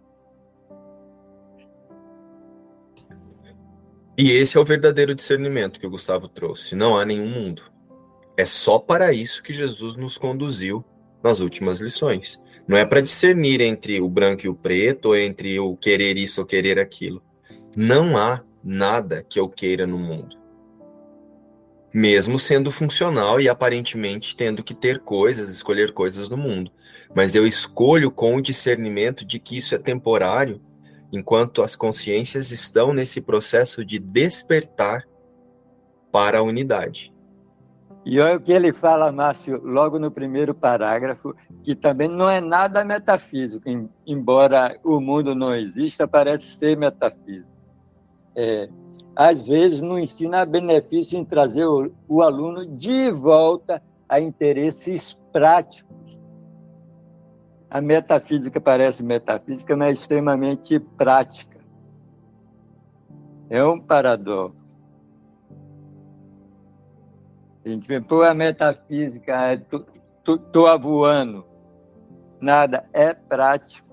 [4.18, 6.74] E esse é o verdadeiro discernimento que o Gustavo trouxe.
[6.74, 7.64] Não há nenhum mundo.
[8.38, 10.86] É só para isso que Jesus nos conduziu
[11.22, 12.40] nas últimas lições.
[12.66, 16.40] Não é para discernir entre o branco e o preto, ou entre o querer isso
[16.40, 17.22] ou querer aquilo.
[17.76, 20.45] Não há nada que eu queira no mundo.
[21.98, 26.70] Mesmo sendo funcional e aparentemente tendo que ter coisas, escolher coisas no mundo.
[27.16, 30.60] Mas eu escolho com o discernimento de que isso é temporário
[31.10, 35.06] enquanto as consciências estão nesse processo de despertar
[36.12, 37.14] para a unidade.
[38.06, 41.34] E olha o que ele fala, Márcio, logo no primeiro parágrafo,
[41.64, 43.64] que também não é nada metafísico,
[44.06, 47.48] embora o mundo não exista, parece ser metafísico.
[48.36, 48.68] É,
[49.16, 55.18] às vezes, no ensino, há benefício em trazer o, o aluno de volta a interesses
[55.32, 55.96] práticos
[57.76, 61.60] a metafísica parece metafísica, mas é extremamente prática.
[63.50, 64.56] É um paradoxo.
[67.66, 69.86] A gente vê, pô, a metafísica, é, tu,
[70.24, 71.46] tu, tô voando.
[72.40, 73.85] Nada, é prático.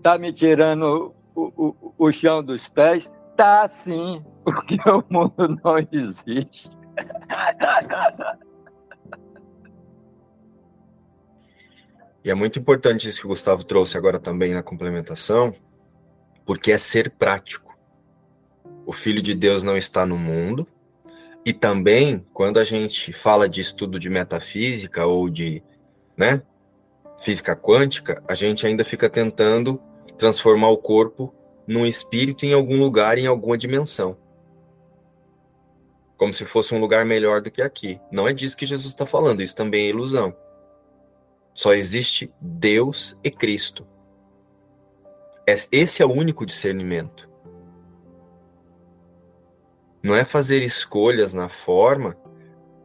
[0.00, 3.12] Está me tirando o, o, o chão dos pés?
[3.36, 6.70] Tá sim, porque o mundo não existe.
[12.24, 15.54] E é muito importante isso que o Gustavo trouxe agora também na complementação,
[16.46, 17.78] porque é ser prático.
[18.86, 20.66] O Filho de Deus não está no mundo,
[21.44, 25.62] e também, quando a gente fala de estudo de metafísica ou de
[26.16, 26.42] né,
[27.20, 29.78] física quântica, a gente ainda fica tentando
[30.20, 31.34] transformar o corpo
[31.66, 34.16] num espírito em algum lugar, em alguma dimensão
[36.20, 37.98] como se fosse um lugar melhor do que aqui.
[38.12, 40.36] Não é disso que Jesus está falando, isso também é ilusão.
[41.54, 43.86] Só existe Deus e Cristo.
[45.72, 47.26] Esse é o único discernimento.
[50.02, 52.14] Não é fazer escolhas na forma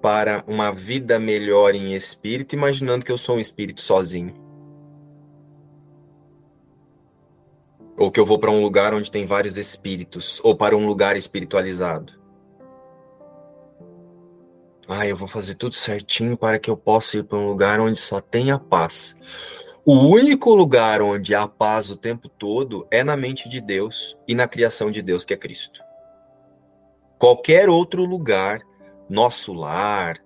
[0.01, 4.44] para uma vida melhor em espírito, imaginando que eu sou um espírito sozinho.
[7.97, 11.15] Ou que eu vou para um lugar onde tem vários espíritos, ou para um lugar
[11.15, 12.13] espiritualizado.
[14.87, 17.99] Ah, eu vou fazer tudo certinho para que eu possa ir para um lugar onde
[17.99, 19.17] só tenha paz.
[19.83, 24.35] O único lugar onde há paz o tempo todo é na mente de Deus e
[24.35, 25.79] na criação de Deus, que é Cristo.
[27.17, 28.61] Qualquer outro lugar,
[29.09, 30.19] nosso lar,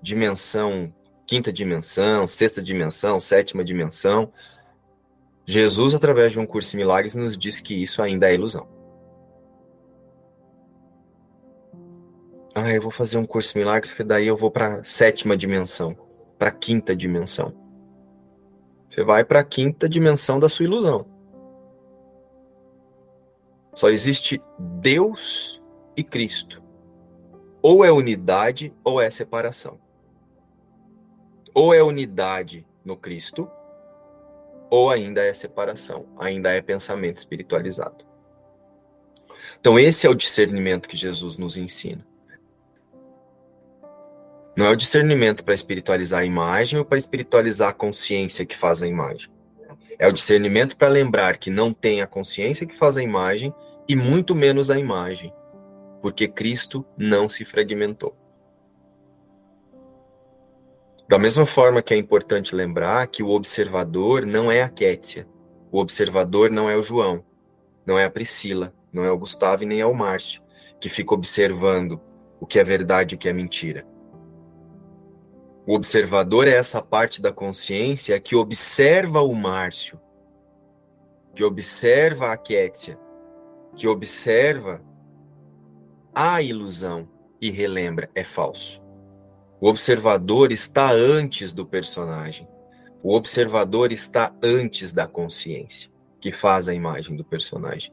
[0.00, 0.92] dimensão,
[1.26, 4.32] quinta dimensão, sexta dimensão, sétima dimensão,
[5.50, 8.68] Jesus, através de um curso de milagres, nos diz que isso ainda é ilusão.
[12.54, 15.96] Ah, eu vou fazer um curso de milagres, que daí eu vou para sétima dimensão,
[16.38, 17.54] para quinta dimensão.
[18.90, 21.06] Você vai para a quinta dimensão da sua ilusão.
[23.74, 25.58] Só existe Deus
[25.96, 26.62] e Cristo.
[27.62, 29.80] Ou é unidade ou é separação.
[31.54, 33.50] Ou é unidade no Cristo,
[34.70, 38.06] ou ainda é separação, ainda é pensamento espiritualizado.
[39.60, 42.06] Então, esse é o discernimento que Jesus nos ensina.
[44.56, 48.82] Não é o discernimento para espiritualizar a imagem ou para espiritualizar a consciência que faz
[48.82, 49.30] a imagem.
[49.98, 53.54] É o discernimento para lembrar que não tem a consciência que faz a imagem
[53.88, 55.32] e muito menos a imagem,
[56.02, 58.16] porque Cristo não se fragmentou.
[61.08, 65.26] Da mesma forma que é importante lembrar que o observador não é a Kétia,
[65.72, 67.24] o observador não é o João,
[67.86, 70.42] não é a Priscila, não é o Gustavo e nem é o Márcio,
[70.78, 71.98] que fica observando
[72.38, 73.86] o que é verdade e o que é mentira.
[75.66, 79.98] O observador é essa parte da consciência que observa o Márcio,
[81.34, 82.98] que observa a Kétia,
[83.74, 84.82] que observa
[86.14, 87.08] a ilusão
[87.40, 88.87] e relembra, é falso.
[89.60, 92.48] O observador está antes do personagem.
[93.02, 95.90] O observador está antes da consciência,
[96.20, 97.92] que faz a imagem do personagem.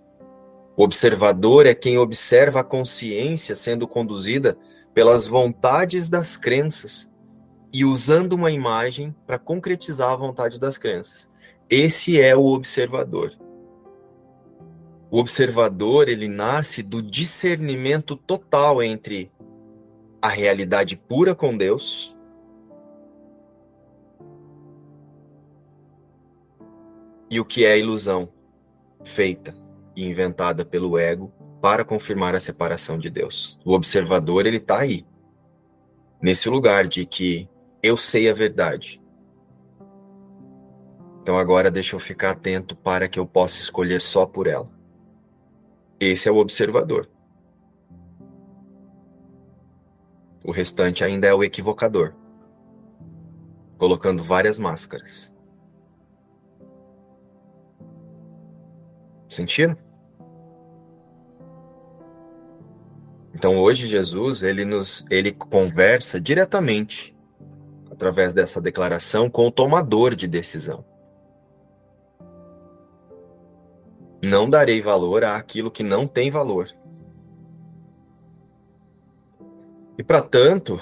[0.78, 4.57] O observador é quem observa a consciência sendo conduzida
[4.93, 7.11] pelas vontades das crenças
[7.74, 11.32] e usando uma imagem para concretizar a vontade das crenças.
[11.68, 13.32] Esse é o observador.
[15.09, 19.32] O observador, ele nasce do discernimento total entre
[20.26, 22.17] a realidade pura com Deus
[27.30, 28.28] e o que é ilusão
[29.03, 29.55] feita
[29.95, 33.59] e inventada pelo ego para confirmar a separação de Deus.
[33.63, 35.05] O observador, ele está aí,
[36.19, 37.47] nesse lugar de que
[37.84, 38.99] eu sei a verdade.
[41.21, 44.71] Então agora deixa eu ficar atento para que eu possa escolher só por ela.
[45.99, 47.14] Esse é o observador.
[50.46, 52.14] O restante ainda é o equivocador,
[53.80, 55.34] colocando várias máscaras.
[59.28, 59.76] Sentiram?
[63.34, 67.18] Então hoje Jesus ele nos ele conversa diretamente
[67.89, 70.86] através dessa declaração com o tomador de decisão.
[74.24, 76.70] Não darei valor àquilo que não tem valor.
[79.98, 80.80] E para tanto,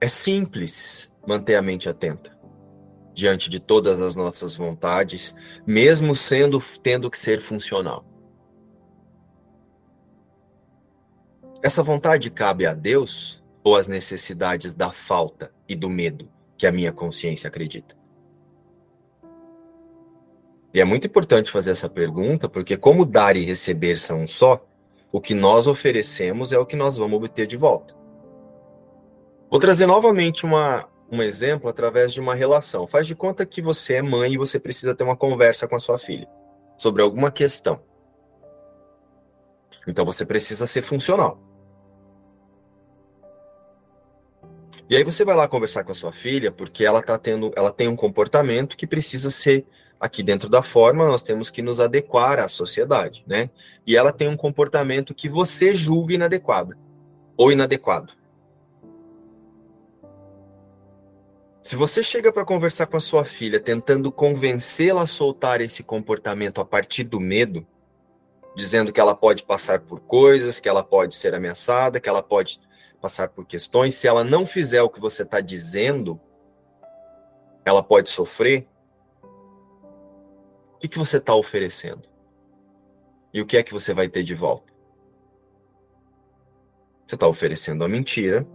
[0.00, 2.36] é simples manter a mente atenta
[3.14, 5.34] diante de todas as nossas vontades,
[5.66, 8.04] mesmo sendo tendo que ser funcional.
[11.60, 16.70] Essa vontade cabe a Deus ou às necessidades da falta e do medo que a
[16.70, 17.96] minha consciência acredita?
[20.72, 24.64] E é muito importante fazer essa pergunta, porque como dar e receber são um só,
[25.10, 27.94] o que nós oferecemos é o que nós vamos obter de volta.
[29.50, 32.86] Vou trazer novamente uma, um exemplo através de uma relação.
[32.86, 35.78] Faz de conta que você é mãe e você precisa ter uma conversa com a
[35.78, 36.28] sua filha
[36.76, 37.80] sobre alguma questão.
[39.86, 41.40] Então você precisa ser funcional.
[44.90, 47.72] E aí você vai lá conversar com a sua filha porque ela tá tendo, ela
[47.72, 49.66] tem um comportamento que precisa ser
[50.00, 53.50] aqui dentro da forma, nós temos que nos adequar à sociedade, né?
[53.86, 56.76] E ela tem um comportamento que você julga inadequado
[57.36, 58.12] ou inadequado.
[61.62, 66.60] Se você chega para conversar com a sua filha tentando convencê-la a soltar esse comportamento
[66.60, 67.66] a partir do medo,
[68.56, 72.58] dizendo que ela pode passar por coisas, que ela pode ser ameaçada, que ela pode
[73.02, 76.18] passar por questões, se ela não fizer o que você está dizendo,
[77.64, 78.66] ela pode sofrer.
[80.78, 82.08] O que, que você está oferecendo?
[83.34, 84.72] E o que é que você vai ter de volta?
[87.04, 88.46] Você está oferecendo a mentira,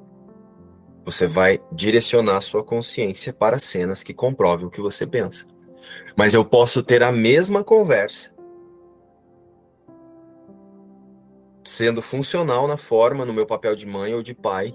[1.03, 5.45] você vai direcionar sua consciência para cenas que comprovem o que você pensa.
[6.15, 8.33] Mas eu posso ter a mesma conversa,
[11.65, 14.73] sendo funcional na forma, no meu papel de mãe ou de pai,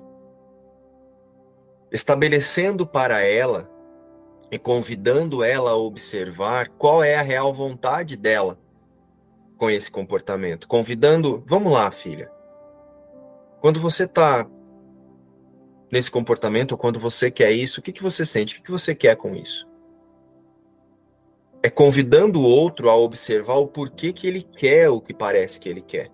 [1.91, 3.78] estabelecendo para ela
[4.51, 8.59] e convidando ela a observar qual é a real vontade dela
[9.57, 10.67] com esse comportamento.
[10.67, 12.31] Convidando, vamos lá, filha.
[13.61, 14.49] Quando você está
[15.91, 18.55] nesse comportamento, ou quando você quer isso, o que, que você sente?
[18.55, 19.67] O que, que você quer com isso?
[21.63, 25.69] É convidando o outro a observar o porquê que ele quer o que parece que
[25.69, 26.11] ele quer.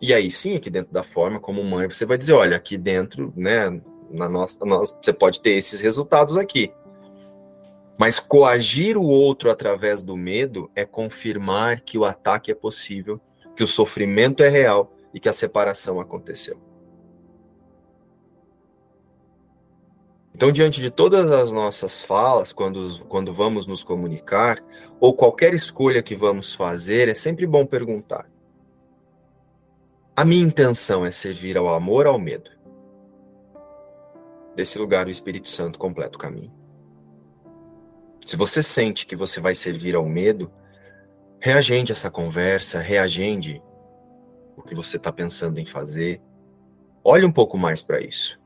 [0.00, 3.32] E aí sim, aqui dentro da forma, como mãe, você vai dizer, olha, aqui dentro,
[3.36, 3.68] né,
[4.10, 6.72] na nossa, nossa, você pode ter esses resultados aqui.
[8.00, 13.20] Mas coagir o outro através do medo é confirmar que o ataque é possível,
[13.54, 16.58] que o sofrimento é real e que a separação aconteceu.
[20.34, 24.64] Então, diante de todas as nossas falas, quando, quando vamos nos comunicar,
[24.98, 28.30] ou qualquer escolha que vamos fazer, é sempre bom perguntar:
[30.16, 32.50] a minha intenção é servir ao amor ou ao medo?
[34.56, 36.59] Desse lugar, o Espírito Santo completa o caminho.
[38.30, 40.52] Se você sente que você vai servir ao medo,
[41.40, 43.60] reagende essa conversa, reagende
[44.56, 46.22] o que você está pensando em fazer.
[47.02, 48.40] Olhe um pouco mais para isso.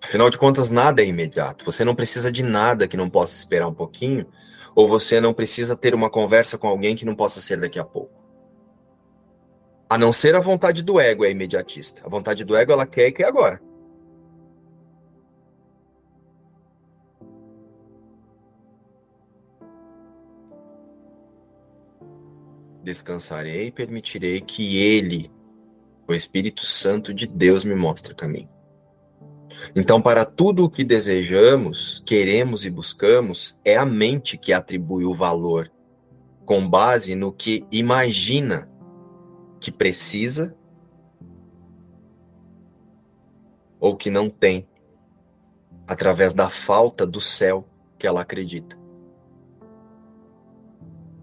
[0.00, 1.64] Afinal de contas, nada é imediato.
[1.64, 4.24] Você não precisa de nada que não possa esperar um pouquinho,
[4.72, 7.84] ou você não precisa ter uma conversa com alguém que não possa ser daqui a
[7.84, 8.14] pouco.
[9.90, 12.02] A não ser a vontade do ego é imediatista.
[12.06, 13.60] A vontade do ego ela quer e quer agora.
[22.86, 25.28] Descansarei e permitirei que ele,
[26.06, 28.48] o Espírito Santo de Deus, me mostre o caminho.
[29.74, 35.12] Então, para tudo o que desejamos, queremos e buscamos, é a mente que atribui o
[35.12, 35.68] valor
[36.44, 38.70] com base no que imagina
[39.58, 40.56] que precisa
[43.80, 44.68] ou que não tem,
[45.88, 47.68] através da falta do céu
[47.98, 48.85] que ela acredita.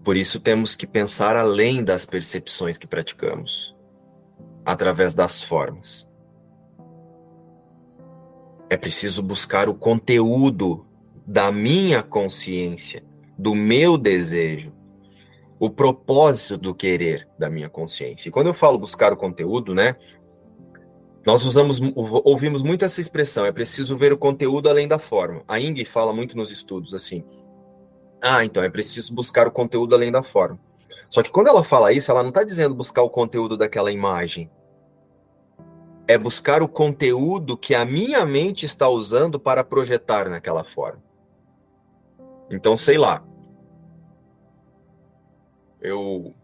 [0.04, 3.74] Por isso temos que pensar além das percepções que praticamos,
[4.62, 6.06] através das formas.
[8.68, 10.86] É preciso buscar o conteúdo
[11.26, 13.02] da minha consciência,
[13.38, 14.74] do meu desejo,
[15.58, 18.28] o propósito do querer da minha consciência.
[18.28, 19.96] E quando eu falo buscar o conteúdo, né?
[21.24, 25.42] Nós usamos, ouvimos muito essa expressão, é preciso ver o conteúdo além da forma.
[25.48, 27.24] A Ing fala muito nos estudos assim.
[28.26, 30.58] Ah, então é preciso buscar o conteúdo além da forma.
[31.10, 34.50] Só que quando ela fala isso, ela não está dizendo buscar o conteúdo daquela imagem.
[36.08, 41.02] É buscar o conteúdo que a minha mente está usando para projetar naquela forma.
[42.50, 43.22] Então, sei lá.
[45.82, 46.34] Eu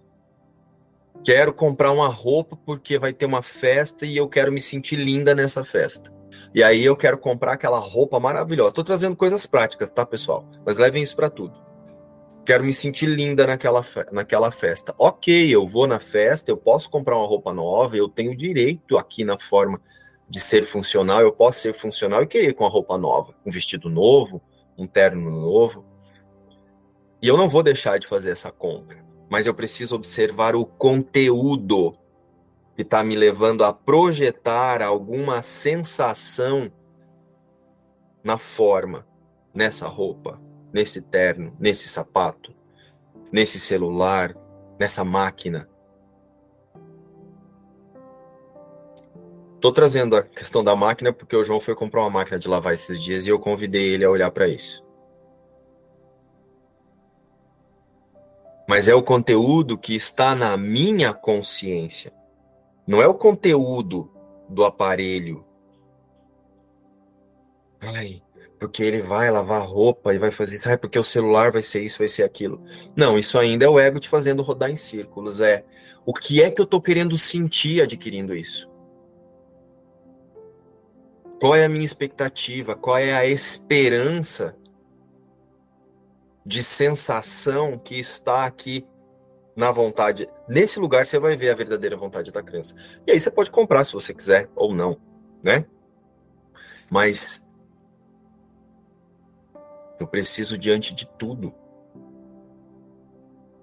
[1.24, 5.35] quero comprar uma roupa porque vai ter uma festa e eu quero me sentir linda
[5.35, 6.12] nessa festa.
[6.55, 8.68] E aí eu quero comprar aquela roupa maravilhosa.
[8.68, 10.47] Estou trazendo coisas práticas, tá, pessoal?
[10.66, 11.70] Mas levem isso para tudo.
[12.51, 14.93] Quero me sentir linda naquela, naquela festa.
[14.99, 19.25] Ok, eu vou na festa, eu posso comprar uma roupa nova, eu tenho direito aqui
[19.25, 19.81] na forma
[20.29, 23.89] de ser funcional, eu posso ser funcional e querer com a roupa nova, um vestido
[23.89, 24.43] novo,
[24.77, 25.85] um terno novo.
[27.23, 28.99] E eu não vou deixar de fazer essa compra
[29.31, 31.97] mas eu preciso observar o conteúdo
[32.75, 36.69] que está me levando a projetar alguma sensação
[38.25, 39.07] na forma,
[39.55, 42.55] nessa roupa, nesse terno, nesse sapato,
[43.33, 44.37] nesse celular,
[44.79, 45.68] nessa máquina.
[49.61, 52.73] Tô trazendo a questão da máquina porque o João foi comprar uma máquina de lavar
[52.73, 54.83] esses dias e eu convidei ele a olhar para isso.
[58.71, 62.12] mas é o conteúdo que está na minha consciência.
[62.87, 64.09] Não é o conteúdo
[64.49, 65.45] do aparelho.
[67.81, 68.23] Ai,
[68.61, 71.83] porque ele vai lavar roupa e vai fazer isso, ai, porque o celular vai ser
[71.83, 72.63] isso, vai ser aquilo.
[72.95, 75.41] Não, isso ainda é o ego te fazendo rodar em círculos.
[75.41, 75.65] É
[76.05, 78.71] o que é que eu estou querendo sentir adquirindo isso?
[81.41, 82.77] Qual é a minha expectativa?
[82.77, 84.55] Qual é a esperança
[86.45, 88.87] de sensação que está aqui
[89.57, 90.29] na vontade.
[90.49, 92.75] Nesse lugar você vai ver a verdadeira vontade da criança.
[93.07, 94.99] E aí você pode comprar se você quiser ou não,
[95.43, 95.67] né?
[96.89, 97.47] Mas
[100.01, 101.55] eu preciso diante de tudo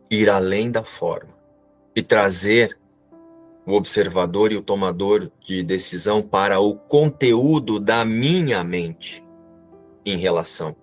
[0.10, 1.36] ir além da forma
[1.94, 2.80] e trazer
[3.66, 9.26] o observador e o tomador de decisão para o conteúdo da minha mente
[10.06, 10.74] em relação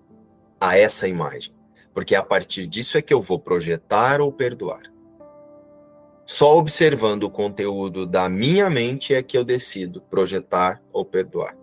[0.59, 1.55] a essa imagem
[1.95, 4.83] porque a partir disso é que eu vou projetar ou perdoar.
[6.25, 11.55] Só observando o conteúdo da minha mente é que eu decido projetar ou perdoar.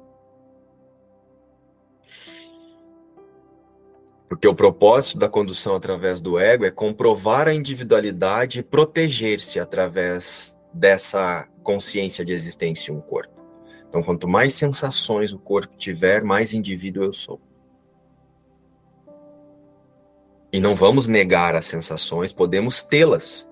[4.32, 10.58] Porque o propósito da condução através do ego é comprovar a individualidade e proteger-se através
[10.72, 13.34] dessa consciência de existência um corpo.
[13.86, 17.42] Então, quanto mais sensações o corpo tiver, mais indivíduo eu sou.
[20.50, 23.50] E não vamos negar as sensações, podemos tê-las.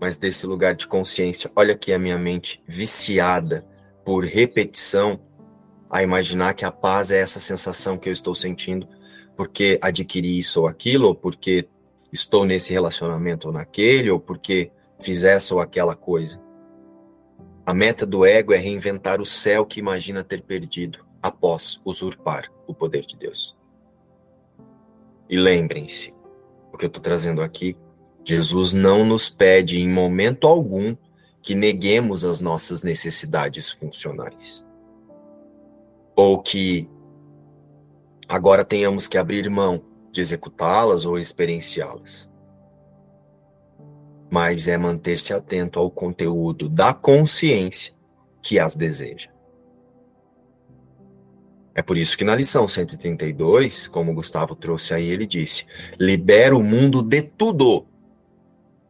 [0.00, 3.62] Mas desse lugar de consciência, olha aqui a minha mente viciada
[4.06, 5.20] por repetição
[5.90, 8.88] a imaginar que a paz é essa sensação que eu estou sentindo
[9.36, 11.68] porque adquiri isso ou aquilo, ou porque
[12.12, 14.70] estou nesse relacionamento ou naquele, ou porque
[15.00, 16.40] fiz essa ou aquela coisa.
[17.66, 22.74] A meta do ego é reinventar o céu que imagina ter perdido após usurpar o
[22.74, 23.56] poder de Deus.
[25.28, 26.14] E lembrem-se,
[26.72, 27.76] o que eu estou trazendo aqui,
[28.24, 30.94] Jesus não nos pede em momento algum
[31.42, 34.63] que neguemos as nossas necessidades funcionais.
[36.16, 36.88] Ou que
[38.28, 42.30] agora tenhamos que abrir mão de executá-las ou experienciá-las.
[44.30, 47.92] Mas é manter-se atento ao conteúdo da consciência
[48.42, 49.34] que as deseja.
[51.74, 55.66] É por isso que na lição 132, como o Gustavo trouxe aí, ele disse:
[55.98, 57.86] libera o mundo de tudo.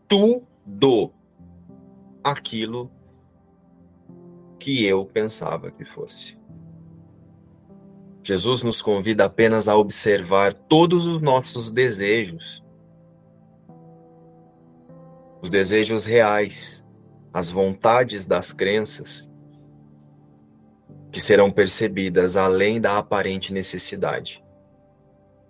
[0.07, 1.13] Tudo.
[2.23, 2.91] Aquilo
[4.59, 6.37] que eu pensava que fosse.
[8.25, 12.65] Jesus nos convida apenas a observar todos os nossos desejos.
[15.43, 16.83] Os desejos reais,
[17.35, 19.31] as vontades das crenças
[21.13, 24.43] que serão percebidas além da aparente necessidade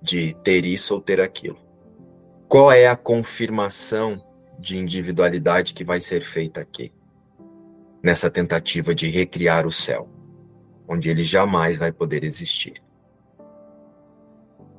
[0.03, 1.59] de ter isso ou ter aquilo.
[2.49, 4.23] qual é a confirmação
[4.59, 6.93] de individualidade que vai ser feita aqui?
[8.03, 10.09] Nessa tentativa de recriar o céu,
[10.89, 12.83] onde ele jamais vai poder existir.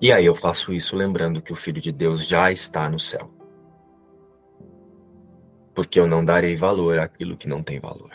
[0.01, 3.32] E aí eu faço isso lembrando que o Filho de Deus já está no céu.
[5.74, 8.12] Porque eu não darei valor àquilo que não tem valor.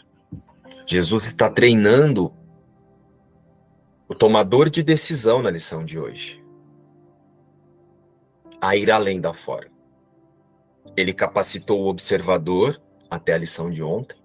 [0.87, 2.33] Jesus está treinando
[4.09, 6.41] o tomador de decisão na lição de hoje
[8.61, 9.71] a ir além da forma.
[10.97, 14.20] Ele capacitou o observador até a lição de ontem.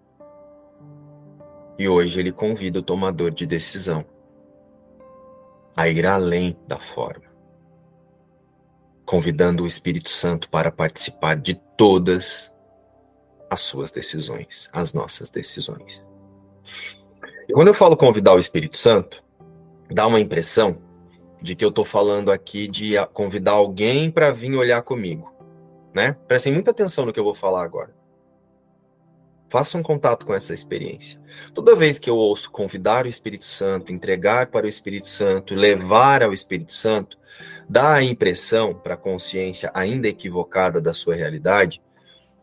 [1.78, 4.06] E hoje ele convida o tomador de decisão
[5.76, 7.26] a ir além da forma,
[9.06, 12.56] convidando o Espírito Santo para participar de todas
[13.50, 16.06] as suas decisões, as nossas decisões.
[17.48, 19.24] E quando eu falo convidar o Espírito Santo,
[19.90, 20.78] dá uma impressão
[21.42, 25.32] de que eu estou falando aqui de convidar alguém para vir olhar comigo,
[25.94, 26.14] né?
[26.28, 27.94] Prestem muita atenção no que eu vou falar agora.
[29.56, 31.18] Façam contato com essa experiência.
[31.54, 36.22] Toda vez que eu ouço convidar o Espírito Santo, entregar para o Espírito Santo, levar
[36.22, 37.18] ao Espírito Santo,
[37.70, 41.82] dá a impressão para a consciência ainda equivocada da sua realidade,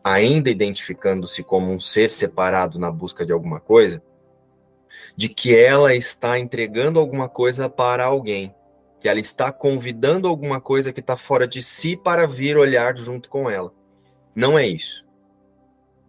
[0.03, 4.01] ainda identificando-se como um ser separado na busca de alguma coisa,
[5.15, 8.55] de que ela está entregando alguma coisa para alguém,
[8.99, 13.29] que ela está convidando alguma coisa que está fora de si para vir olhar junto
[13.29, 13.71] com ela.
[14.35, 15.05] Não é isso.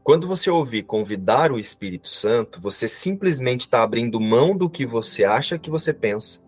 [0.05, 5.24] Quando você ouvir convidar o Espírito Santo, você simplesmente está abrindo mão do que você
[5.24, 6.44] acha que você pensa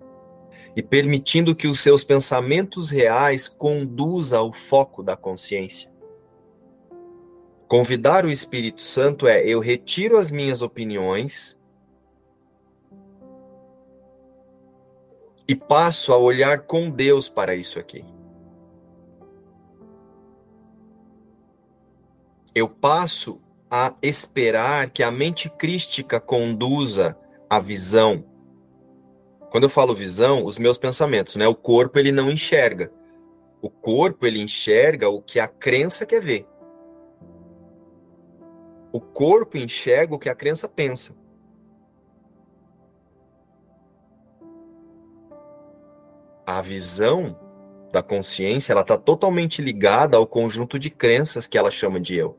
[0.76, 5.90] e permitindo que os seus pensamentos reais conduza ao foco da consciência.
[7.66, 11.58] Convidar o Espírito Santo é eu retiro as minhas opiniões
[15.48, 18.04] e passo a olhar com Deus para isso aqui.
[22.54, 23.40] Eu passo
[23.70, 28.24] a esperar que a mente crística conduza a visão.
[29.50, 31.46] Quando eu falo visão, os meus pensamentos, né?
[31.46, 32.92] O corpo ele não enxerga.
[33.60, 36.46] O corpo ele enxerga o que a crença quer ver.
[38.92, 41.14] O corpo enxerga o que a crença pensa.
[46.46, 47.36] a visão
[47.92, 52.38] da consciência ela está totalmente ligada ao conjunto de crenças que ela chama de eu,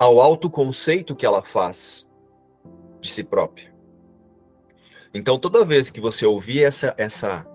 [0.00, 2.10] ao autoconceito que ela faz
[3.02, 3.70] de si própria.
[5.12, 7.46] Então, toda vez que você ouvir essa essa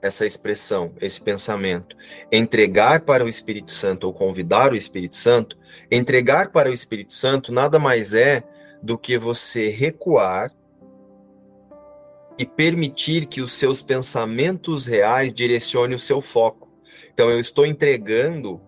[0.00, 1.96] essa expressão, esse pensamento,
[2.30, 5.58] entregar para o Espírito Santo ou convidar o Espírito Santo,
[5.90, 8.42] entregar para o Espírito Santo nada mais é
[8.82, 10.52] do que você recuar
[12.38, 16.68] e permitir que os seus pensamentos reais direcionem o seu foco.
[17.12, 18.60] Então, eu estou entregando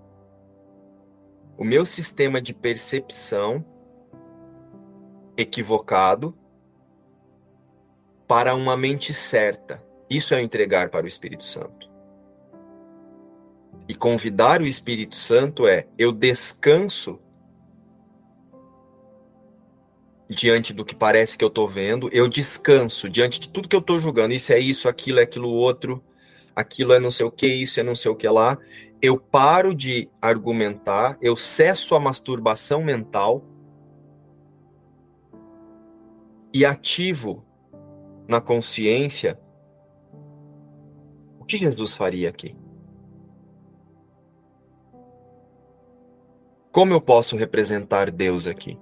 [1.59, 3.65] o meu sistema de percepção
[5.37, 6.39] equivocado
[8.29, 9.83] para uma mente certa.
[10.09, 11.91] Isso é entregar para o Espírito Santo.
[13.89, 17.19] E convidar o Espírito Santo é eu descanso
[20.31, 23.81] diante do que parece que eu estou vendo, eu descanso diante de tudo que eu
[23.81, 24.33] estou julgando.
[24.33, 26.05] Isso é isso, aquilo é aquilo outro,
[26.55, 28.59] aquilo é não sei o que, isso é não sei o que lá.
[29.01, 33.45] Eu paro de argumentar, eu cesso a masturbação mental
[36.53, 37.45] e ativo
[38.27, 39.41] na consciência
[41.39, 42.57] o que Jesus faria aqui.
[46.73, 48.79] Como eu posso representar Deus aqui?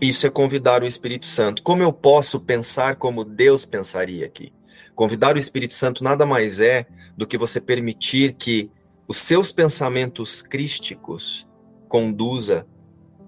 [0.00, 1.62] Isso é convidar o Espírito Santo.
[1.62, 4.52] Como eu posso pensar como Deus pensaria aqui?
[4.94, 8.70] Convidar o Espírito Santo nada mais é do que você permitir que
[9.06, 11.46] os seus pensamentos crísticos
[11.88, 12.66] conduza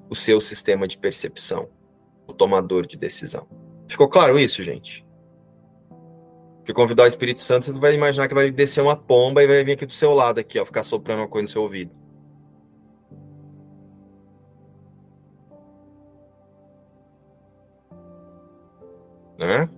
[0.09, 1.69] o seu sistema de percepção,
[2.27, 3.47] o tomador de decisão.
[3.89, 5.07] Ficou claro isso, gente?
[6.65, 9.63] Que convidar o Espírito Santo, você vai imaginar que vai descer uma pomba e vai
[9.63, 11.95] vir aqui do seu lado aqui, ó, ficar soprando uma coisa no seu ouvido.
[19.39, 19.69] né?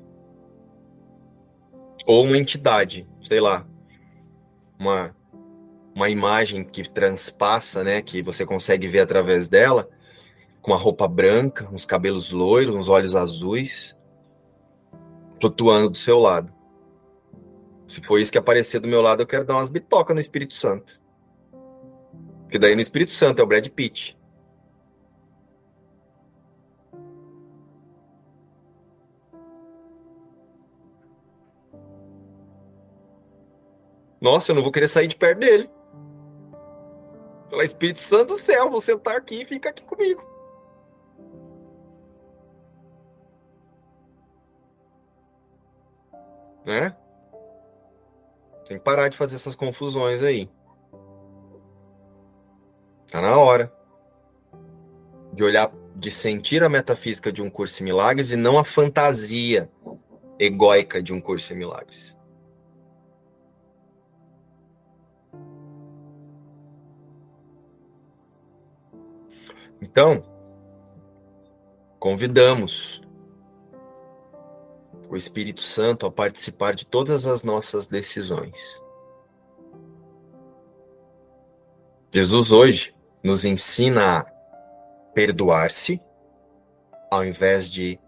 [2.06, 3.66] Ou uma entidade, sei lá,
[4.78, 5.14] uma
[5.98, 9.88] uma imagem que transpassa, né, que você consegue ver através dela,
[10.62, 13.98] com uma roupa branca, uns cabelos loiros, uns olhos azuis,
[15.40, 16.52] flutuando do seu lado.
[17.88, 20.54] Se for isso que aparecer do meu lado, eu quero dar umas bitocas no Espírito
[20.54, 21.00] Santo.
[22.42, 24.16] Porque daí no Espírito Santo é o Brad Pitt.
[34.20, 35.68] Nossa, eu não vou querer sair de perto dele.
[37.48, 40.22] Pelo Espírito Santo do céu, vou sentar aqui e fica aqui comigo.
[46.64, 46.94] Né?
[48.66, 50.50] Tem que parar de fazer essas confusões aí.
[53.10, 53.72] Tá na hora
[55.32, 59.70] de olhar, de sentir a metafísica de um curso em milagres e não a fantasia
[60.38, 62.17] egóica de um curso em milagres.
[69.90, 70.22] Então,
[71.98, 73.00] convidamos
[75.08, 78.58] o Espírito Santo a participar de todas as nossas decisões.
[82.12, 84.24] Jesus hoje nos ensina a
[85.14, 86.00] perdoar-se
[87.10, 87.98] ao invés de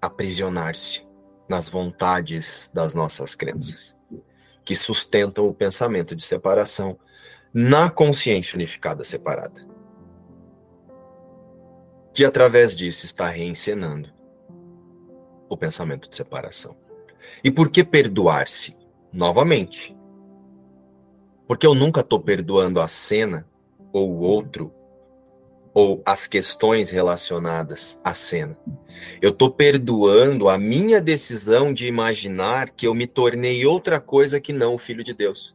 [0.00, 1.06] aprisionar-se
[1.46, 3.94] nas vontades das nossas crenças,
[4.64, 6.98] que sustentam o pensamento de separação
[7.52, 9.73] na consciência unificada separada.
[12.14, 14.08] Que através disso está reencenando
[15.48, 16.76] o pensamento de separação.
[17.42, 18.76] E por que perdoar-se?
[19.12, 19.96] Novamente.
[21.46, 23.46] Porque eu nunca estou perdoando a cena
[23.92, 24.72] ou o outro
[25.74, 28.56] ou as questões relacionadas à cena.
[29.20, 34.52] Eu estou perdoando a minha decisão de imaginar que eu me tornei outra coisa que
[34.52, 35.54] não o Filho de Deus.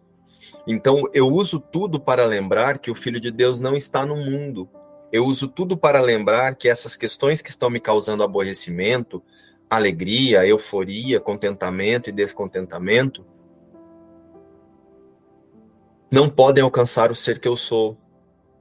[0.67, 4.69] Então eu uso tudo para lembrar que o Filho de Deus não está no mundo.
[5.11, 9.23] Eu uso tudo para lembrar que essas questões que estão me causando aborrecimento,
[9.69, 13.25] alegria, euforia, contentamento e descontentamento
[16.11, 17.97] não podem alcançar o ser que eu sou,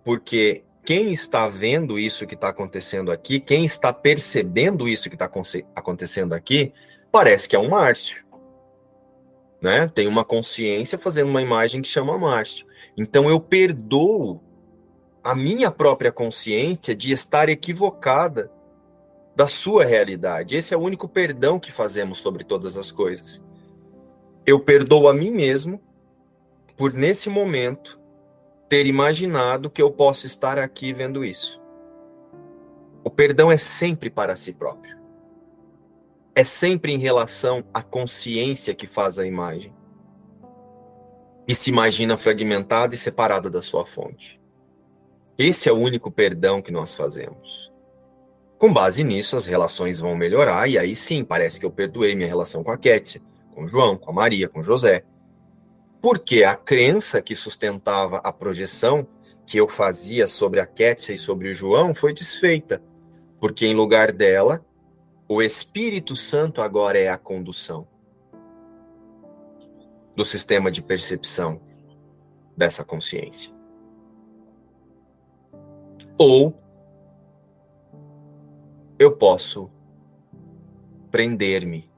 [0.05, 5.30] porque quem está vendo isso que está acontecendo aqui, quem está percebendo isso que está
[5.74, 6.72] acontecendo aqui,
[7.12, 8.24] parece que é um Márcio.
[9.61, 9.88] Né?
[9.88, 12.66] Tem uma consciência fazendo uma imagem que chama Márcio.
[12.96, 14.40] Então eu perdoo
[15.22, 18.50] a minha própria consciência de estar equivocada
[19.34, 20.56] da sua realidade.
[20.56, 23.42] Esse é o único perdão que fazemos sobre todas as coisas.
[24.44, 25.80] Eu perdoo a mim mesmo
[26.76, 27.98] por, nesse momento,
[28.68, 31.60] ter imaginado que eu posso estar aqui vendo isso.
[33.02, 34.98] O perdão é sempre para si próprio.
[36.34, 39.74] É sempre em relação à consciência que faz a imagem.
[41.48, 44.40] E se imagina fragmentada e separada da sua fonte.
[45.39, 47.72] Esse é o único perdão que nós fazemos.
[48.59, 52.26] Com base nisso, as relações vão melhorar, e aí sim, parece que eu perdoei minha
[52.26, 53.22] relação com a Kétia,
[53.55, 55.05] com o João, com a Maria, com o José.
[56.03, 59.07] Porque a crença que sustentava a projeção
[59.47, 62.82] que eu fazia sobre a Kétia e sobre o João foi desfeita.
[63.39, 64.64] Porque em lugar dela,
[65.28, 67.86] o Espírito Santo agora é a condução
[70.16, 71.61] do sistema de percepção
[72.57, 73.57] dessa consciência.
[76.18, 76.60] Ou
[78.98, 79.70] eu posso
[81.12, 81.88] prender-me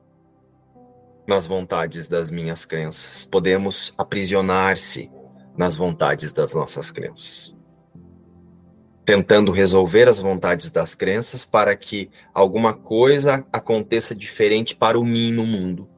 [1.27, 3.25] nas vontades das minhas crenças.
[3.25, 5.11] Podemos aprisionar-se
[5.57, 7.57] nas vontades das nossas crenças.
[9.07, 15.33] Tentando resolver as vontades das crenças para que alguma coisa aconteça diferente para o mim
[15.33, 15.89] no mundo.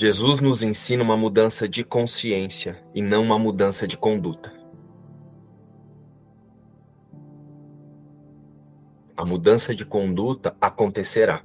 [0.00, 4.52] Jesus nos ensina uma mudança de consciência e não uma mudança de conduta.
[9.16, 11.42] A mudança de conduta acontecerá.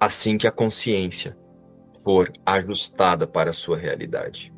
[0.00, 1.38] Assim que a consciência
[2.02, 4.52] for ajustada para a sua realidade.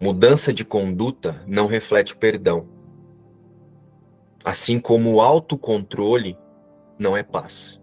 [0.00, 2.68] Mudança de conduta não reflete perdão.
[4.44, 6.38] Assim como o autocontrole
[6.96, 7.82] não é paz.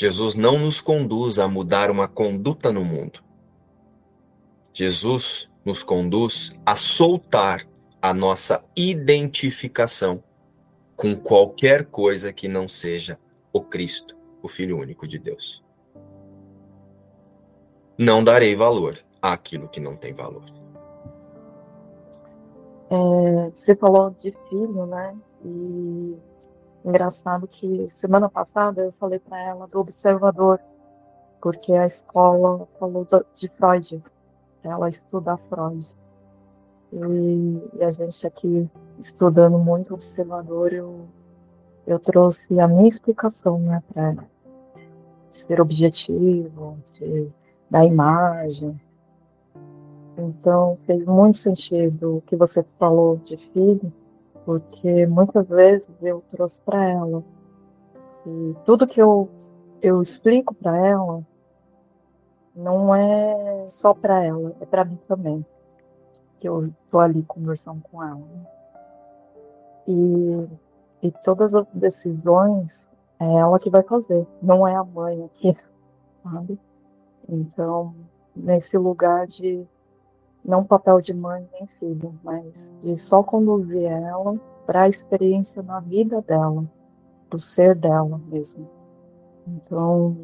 [0.00, 3.22] Jesus não nos conduz a mudar uma conduta no mundo.
[4.72, 7.68] Jesus nos conduz a soltar
[8.00, 10.24] a nossa identificação
[10.96, 13.20] com qualquer coisa que não seja
[13.52, 15.62] o Cristo, o Filho único de Deus.
[17.98, 20.46] Não darei valor àquilo que não tem valor.
[22.88, 25.14] É, você falou de filho, né?
[25.44, 26.16] E
[26.84, 30.58] Engraçado que semana passada eu falei para ela do observador,
[31.40, 34.02] porque a escola falou de Freud,
[34.62, 35.90] ela estuda Freud.
[36.92, 41.06] E, e a gente aqui estudando muito observador, eu,
[41.86, 44.16] eu trouxe a minha explicação né, para
[45.28, 47.30] ser objetivo, ser,
[47.70, 48.80] da imagem.
[50.16, 53.92] Então fez muito sentido o que você falou de filho
[54.50, 57.22] porque muitas vezes eu trouxe para ela
[58.26, 59.28] E tudo que eu,
[59.80, 61.24] eu explico para ela
[62.52, 65.46] não é só para ela, é para mim também.
[66.36, 68.20] Que eu tô ali conversando com ela.
[69.86, 70.48] E,
[71.00, 72.88] e todas as decisões
[73.20, 75.56] é ela que vai fazer, não é a mãe aqui,
[76.24, 76.58] sabe?
[77.28, 77.94] Então,
[78.34, 79.64] nesse lugar de
[80.44, 85.80] não papel de mãe nem filho, mas de só conduzir ela para a experiência na
[85.80, 86.64] vida dela,
[87.28, 88.68] do ser dela mesmo.
[89.46, 90.16] Então,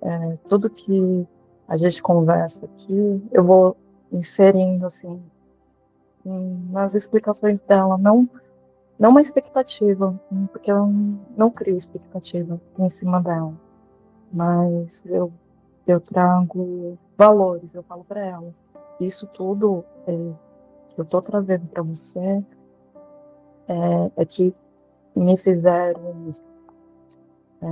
[0.00, 1.26] é, tudo que
[1.68, 3.76] a gente conversa aqui, eu vou
[4.12, 5.22] inserindo assim
[6.24, 8.28] nas explicações dela, não
[8.98, 10.20] não uma expectativa,
[10.52, 10.86] porque eu
[11.34, 13.54] não crio expectativa em cima dela,
[14.30, 15.32] mas eu
[15.86, 18.54] eu trago valores, eu falo para ela,
[19.04, 20.12] isso tudo é,
[20.88, 22.44] que eu estou trazendo para você
[23.68, 24.54] é, é, que
[25.14, 26.30] me fizeram
[27.62, 27.66] é,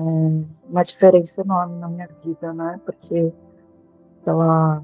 [0.68, 2.80] uma diferença enorme na minha vida, né?
[2.84, 3.32] Porque
[4.24, 4.82] pela,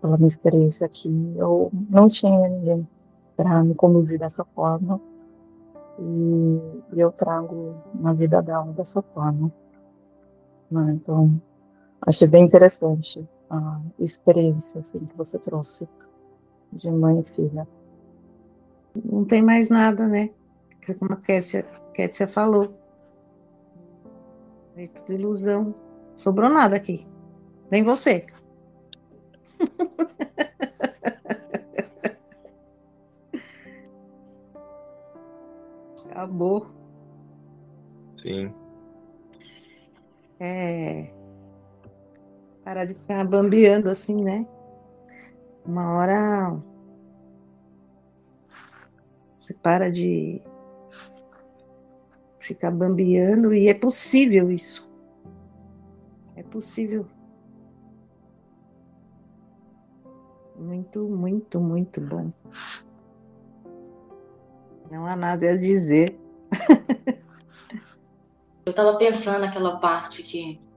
[0.00, 2.86] pela minha experiência aqui, eu não tinha ninguém
[3.36, 5.00] para me conduzir dessa forma
[5.98, 6.60] e,
[6.94, 9.52] e, eu trago na vida dela dessa forma.
[10.70, 10.92] Né?
[10.92, 11.40] Então,
[12.02, 15.88] achei bem interessante a experiência assim, que você trouxe
[16.72, 17.68] de mãe e filha.
[19.04, 20.30] Não tem mais nada, né?
[20.98, 22.72] Como a Kécia, Kécia falou.
[24.76, 25.74] É tudo ilusão.
[26.16, 27.06] Sobrou nada aqui.
[27.70, 28.26] Vem você.
[36.10, 36.66] Acabou.
[38.16, 38.54] Sim.
[40.38, 41.19] É.
[42.70, 44.46] Parar de ficar bambeando assim, né?
[45.66, 46.56] Uma hora.
[49.36, 50.40] Você para de
[52.38, 54.88] ficar bambeando e é possível isso.
[56.36, 57.08] É possível.
[60.56, 62.30] Muito, muito, muito bom.
[64.92, 66.16] Não há nada a dizer.
[68.64, 70.69] Eu estava pensando naquela parte que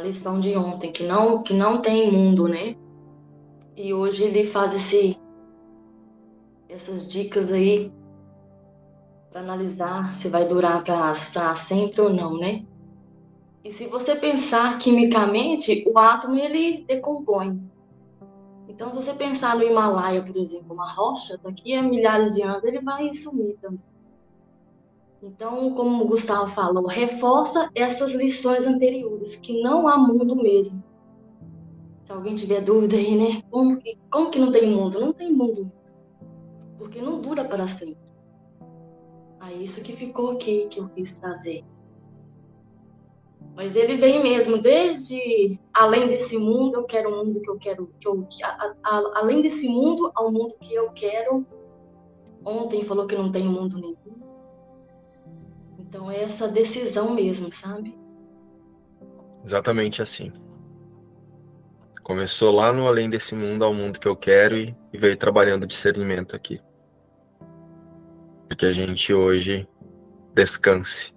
[0.00, 2.76] lição de ontem, que não que não tem mundo, né?
[3.76, 5.18] E hoje ele faz esse
[6.68, 7.92] essas dicas aí
[9.30, 12.64] para analisar se vai durar para sempre ou não, né?
[13.62, 17.60] E se você pensar quimicamente, o átomo ele decompõe.
[18.68, 22.62] Então, se você pensar no Himalaia, por exemplo, uma rocha, daqui a milhares de anos
[22.62, 23.80] ele vai sumir também.
[25.26, 30.80] Então, como o Gustavo falou, reforça essas lições anteriores, que não há mundo mesmo.
[32.04, 33.42] Se alguém tiver dúvida aí, né?
[33.50, 35.00] Como que, como que não tem mundo?
[35.00, 35.72] Não tem mundo.
[36.78, 37.98] Porque não dura para sempre.
[39.42, 41.64] É isso que ficou aqui que eu quis trazer.
[43.56, 47.92] Mas ele vem mesmo desde além desse mundo, eu quero um mundo que eu quero,
[47.98, 51.44] que eu, a, a, além desse mundo, ao mundo que eu quero.
[52.44, 54.05] Ontem falou que não tem mundo nenhum.
[55.88, 57.96] Então é essa decisão mesmo, sabe?
[59.44, 60.32] Exatamente assim.
[62.02, 66.36] Começou lá no além desse mundo ao mundo que eu quero e, veio trabalhando discernimento
[66.36, 66.60] aqui.
[68.48, 69.68] Porque a gente hoje
[70.34, 71.12] descanse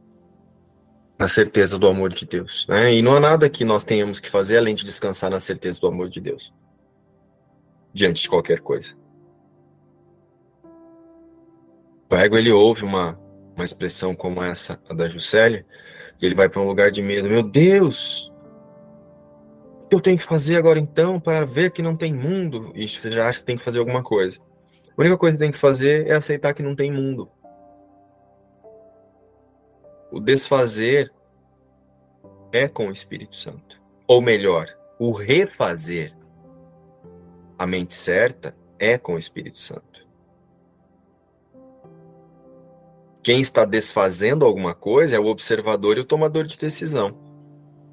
[1.18, 2.66] na certeza do amor de Deus.
[2.68, 2.96] Né?
[2.96, 5.88] E não há nada que nós tenhamos que fazer além de descansar na certeza do
[5.88, 6.54] amor de Deus.
[7.94, 8.96] Diante de qualquer coisa.
[12.10, 13.20] O ego, ele ouve uma,
[13.60, 15.66] uma expressão como essa, a da Juscelia,
[16.22, 17.28] e ele vai para um lugar de medo.
[17.28, 18.32] Meu Deus!
[19.84, 22.72] O que eu tenho que fazer agora então para ver que não tem mundo?
[22.74, 24.40] E você já acha que tem que fazer alguma coisa.
[24.98, 27.30] A única coisa que tem que fazer é aceitar que não tem mundo.
[30.12, 31.12] O desfazer
[32.52, 33.82] é com o Espírito Santo.
[34.08, 34.68] Ou melhor,
[35.00, 36.16] o refazer
[37.58, 40.08] a mente certa é com o Espírito Santo.
[43.22, 47.18] Quem está desfazendo alguma coisa é o observador e o tomador de decisão.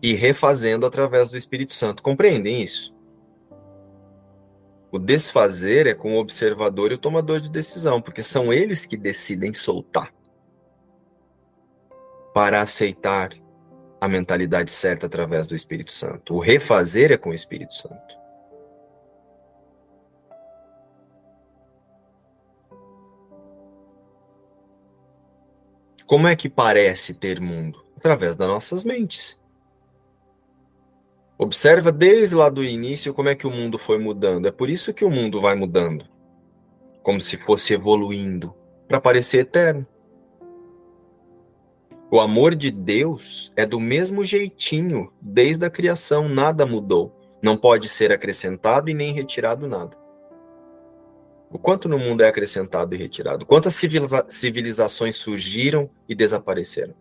[0.03, 2.03] E refazendo através do Espírito Santo.
[2.03, 2.95] Compreendem isso?
[4.91, 8.97] O desfazer é com o observador e o tomador de decisão, porque são eles que
[8.97, 10.15] decidem soltar
[12.33, 13.31] para aceitar
[14.01, 16.35] a mentalidade certa através do Espírito Santo.
[16.35, 18.16] O refazer é com o Espírito Santo.
[26.07, 27.85] Como é que parece ter mundo?
[27.97, 29.37] Através das nossas mentes.
[31.37, 34.47] Observa desde lá do início como é que o mundo foi mudando.
[34.47, 36.07] É por isso que o mundo vai mudando.
[37.03, 38.55] Como se fosse evoluindo
[38.87, 39.85] para parecer eterno.
[42.09, 47.13] O amor de Deus é do mesmo jeitinho desde a criação, nada mudou.
[47.43, 50.06] Não pode ser acrescentado e nem retirado nada.
[51.51, 53.47] O quanto no mundo é acrescentado e retirado?
[53.47, 56.95] Quantas civiliza civilizações surgiram e desapareceram?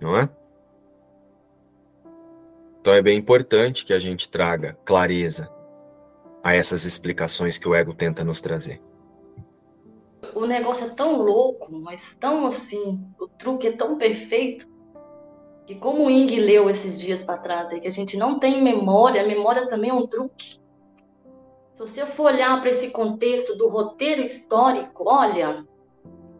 [0.00, 0.28] Não é?
[2.80, 5.52] Então é bem importante que a gente traga clareza
[6.42, 8.80] a essas explicações que o ego tenta nos trazer.
[10.34, 14.66] O negócio é tão louco, mas tão assim, o truque é tão perfeito,
[15.70, 18.60] que como o Ing leu esses dias para trás, é que a gente não tem
[18.60, 20.58] memória, a memória também é um truque.
[21.72, 25.64] Se você for olhar para esse contexto do roteiro histórico, olha,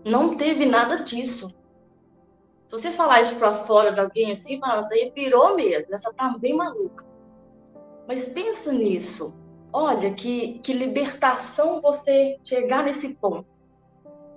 [0.05, 1.55] não teve nada disso.
[2.67, 6.37] Se você falar isso para fora de alguém assim, isso aí pirou mesmo, essa tá
[6.37, 7.07] bem maluca.
[8.09, 9.33] Mas pensa nisso.
[9.73, 13.47] Olha que, que libertação você chegar nesse ponto.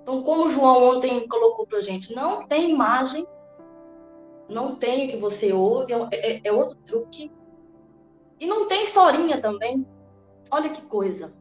[0.02, 3.26] Então, como o João ontem colocou para gente, não tem imagem,
[4.48, 7.30] não tem o que você ouve, é, é, é outro truque.
[8.38, 9.86] E não tem historinha também.
[10.50, 11.32] Olha que coisa.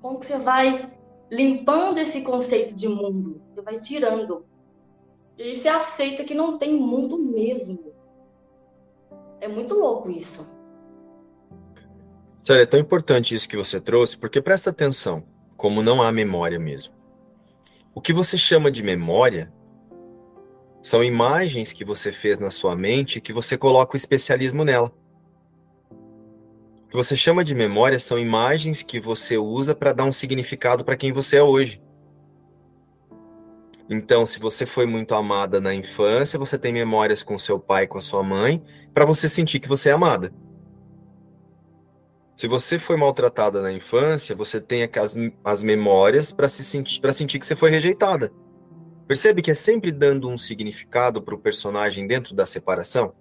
[0.00, 0.92] Como que você vai
[1.30, 3.40] limpando esse conceito de mundo?
[3.54, 4.46] Você vai tirando.
[5.38, 7.92] E você aceita que não tem mundo mesmo.
[9.40, 10.50] É muito louco isso.
[12.40, 15.24] Sério, é tão importante isso que você trouxe, porque presta atenção,
[15.56, 16.94] como não há memória mesmo.
[17.94, 19.52] O que você chama de memória
[20.86, 24.92] são imagens que você fez na sua mente que você coloca o especialismo nela.
[25.90, 30.84] O que você chama de memória são imagens que você usa para dar um significado
[30.84, 31.82] para quem você é hoje.
[33.90, 37.98] Então, se você foi muito amada na infância, você tem memórias com seu pai, com
[37.98, 38.62] a sua mãe,
[38.94, 40.32] para você sentir que você é amada.
[42.36, 47.12] Se você foi maltratada na infância, você tem as, as memórias para se sentir, para
[47.12, 48.32] sentir que você foi rejeitada.
[49.06, 53.14] Percebe que é sempre dando um significado para o personagem dentro da separação?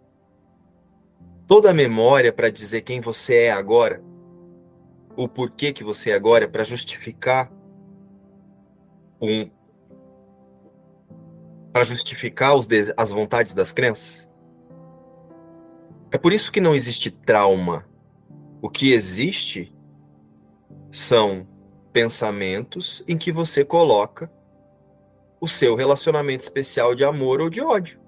[1.47, 4.03] Toda a memória para dizer quem você é agora,
[5.15, 7.51] o porquê que você é agora, para justificar
[9.21, 9.49] um
[11.71, 14.29] para justificar os de, as vontades das crenças.
[16.09, 17.85] É por isso que não existe trauma
[18.65, 19.71] o que existe
[20.91, 21.47] são
[21.93, 24.31] pensamentos em que você coloca
[25.45, 27.99] o seu relacionamento especial de amor ou de ódio.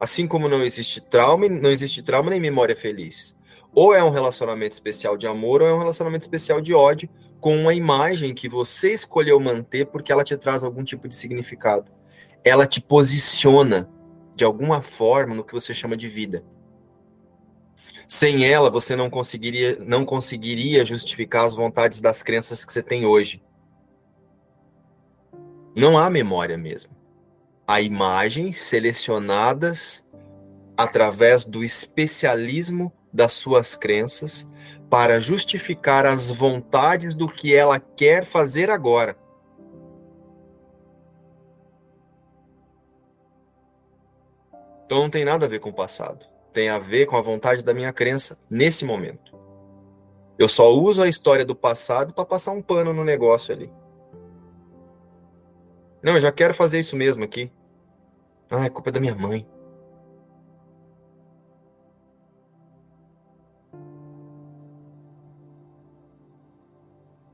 [0.00, 3.36] Assim como não existe trauma, não existe trauma nem memória feliz.
[3.74, 7.08] Ou é um relacionamento especial de amor ou é um relacionamento especial de ódio
[7.38, 11.92] com uma imagem que você escolheu manter porque ela te traz algum tipo de significado.
[12.42, 13.90] Ela te posiciona
[14.34, 16.42] de alguma forma no que você chama de vida.
[18.06, 23.04] Sem ela, você não conseguiria, não conseguiria justificar as vontades das crenças que você tem
[23.04, 23.42] hoje.
[25.74, 26.92] Não há memória mesmo.
[27.66, 30.06] Há imagens selecionadas
[30.76, 34.48] através do especialismo das suas crenças
[34.88, 39.16] para justificar as vontades do que ela quer fazer agora.
[44.86, 46.24] Então não tem nada a ver com o passado
[46.58, 49.32] tem a ver com a vontade da minha crença nesse momento.
[50.36, 53.70] Eu só uso a história do passado para passar um pano no negócio ali.
[56.02, 57.50] Não, eu já quero fazer isso mesmo aqui.
[58.50, 59.46] Ah, é culpa da minha mãe.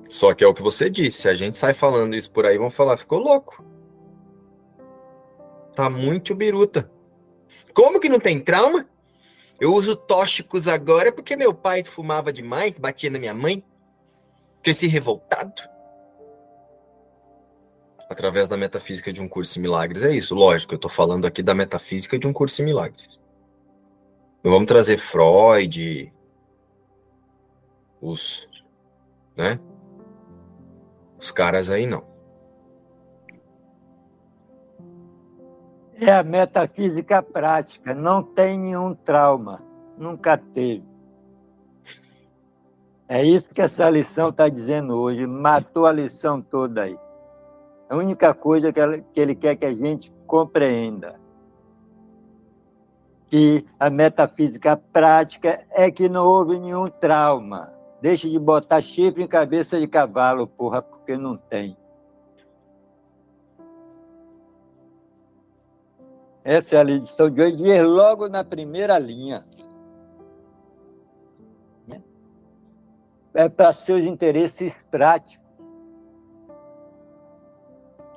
[0.09, 1.29] Só que é o que você disse.
[1.29, 3.65] A gente sai falando isso por aí, vão falar, ficou louco.
[5.75, 6.91] Tá muito biruta.
[7.75, 8.89] Como que não tem trauma?
[9.61, 13.65] Eu uso tóxicos agora porque meu pai fumava demais, batia na minha mãe.
[14.63, 15.74] Cresci revoltado.
[18.15, 20.01] Através da metafísica de um curso em milagres.
[20.05, 23.21] É isso, lógico, eu estou falando aqui da metafísica de um curso em milagres.
[24.41, 26.15] Não vamos trazer Freud,
[28.01, 28.49] os,
[29.37, 29.59] né?
[31.19, 32.05] Os caras aí não.
[35.97, 39.61] É a metafísica prática, não tem nenhum trauma,
[39.99, 40.85] nunca teve.
[43.09, 47.04] É isso que essa lição está dizendo hoje, matou a lição toda aí.
[47.95, 51.15] A única coisa que, ela, que ele quer que a gente compreenda
[53.29, 57.73] que a metafísica prática é que não houve nenhum trauma.
[58.03, 61.77] Deixe de botar chifre em cabeça de cavalo, porra, porque não tem.
[66.43, 69.47] Essa é a lição de hoje, ir logo na primeira linha.
[73.33, 75.44] É para seus interesses práticos.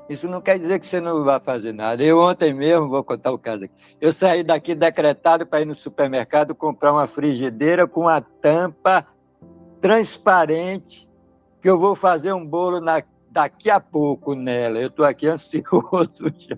[0.09, 2.01] Isso não quer dizer que você não vai fazer nada.
[2.01, 3.73] Eu ontem mesmo, vou contar o caso aqui.
[3.99, 9.05] Eu saí daqui decretado para ir no supermercado comprar uma frigideira com a tampa
[9.81, 11.07] transparente,
[11.61, 14.79] que eu vou fazer um bolo na, daqui a pouco nela.
[14.79, 16.57] Eu estou aqui ansioso já.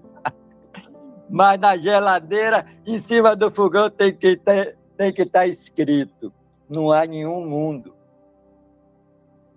[1.29, 6.31] Mas na geladeira, em cima do fogão, tem que ter, tem que estar tá escrito:
[6.69, 7.93] não há nenhum mundo.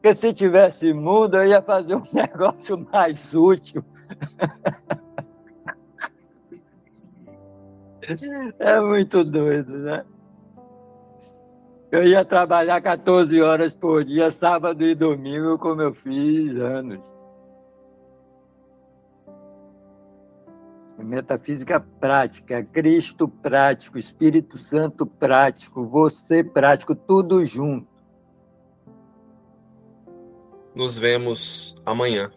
[0.02, 3.84] Porque se tivesse mundo, eu ia fazer um negócio mais útil.
[8.58, 10.04] É muito doido, né?
[11.92, 17.00] Eu ia trabalhar 14 horas por dia, sábado e domingo, como eu fiz anos.
[20.98, 27.91] Metafísica prática, Cristo prático, Espírito Santo prático, você prático, tudo junto.
[30.74, 32.30] Nos vemos amanhã.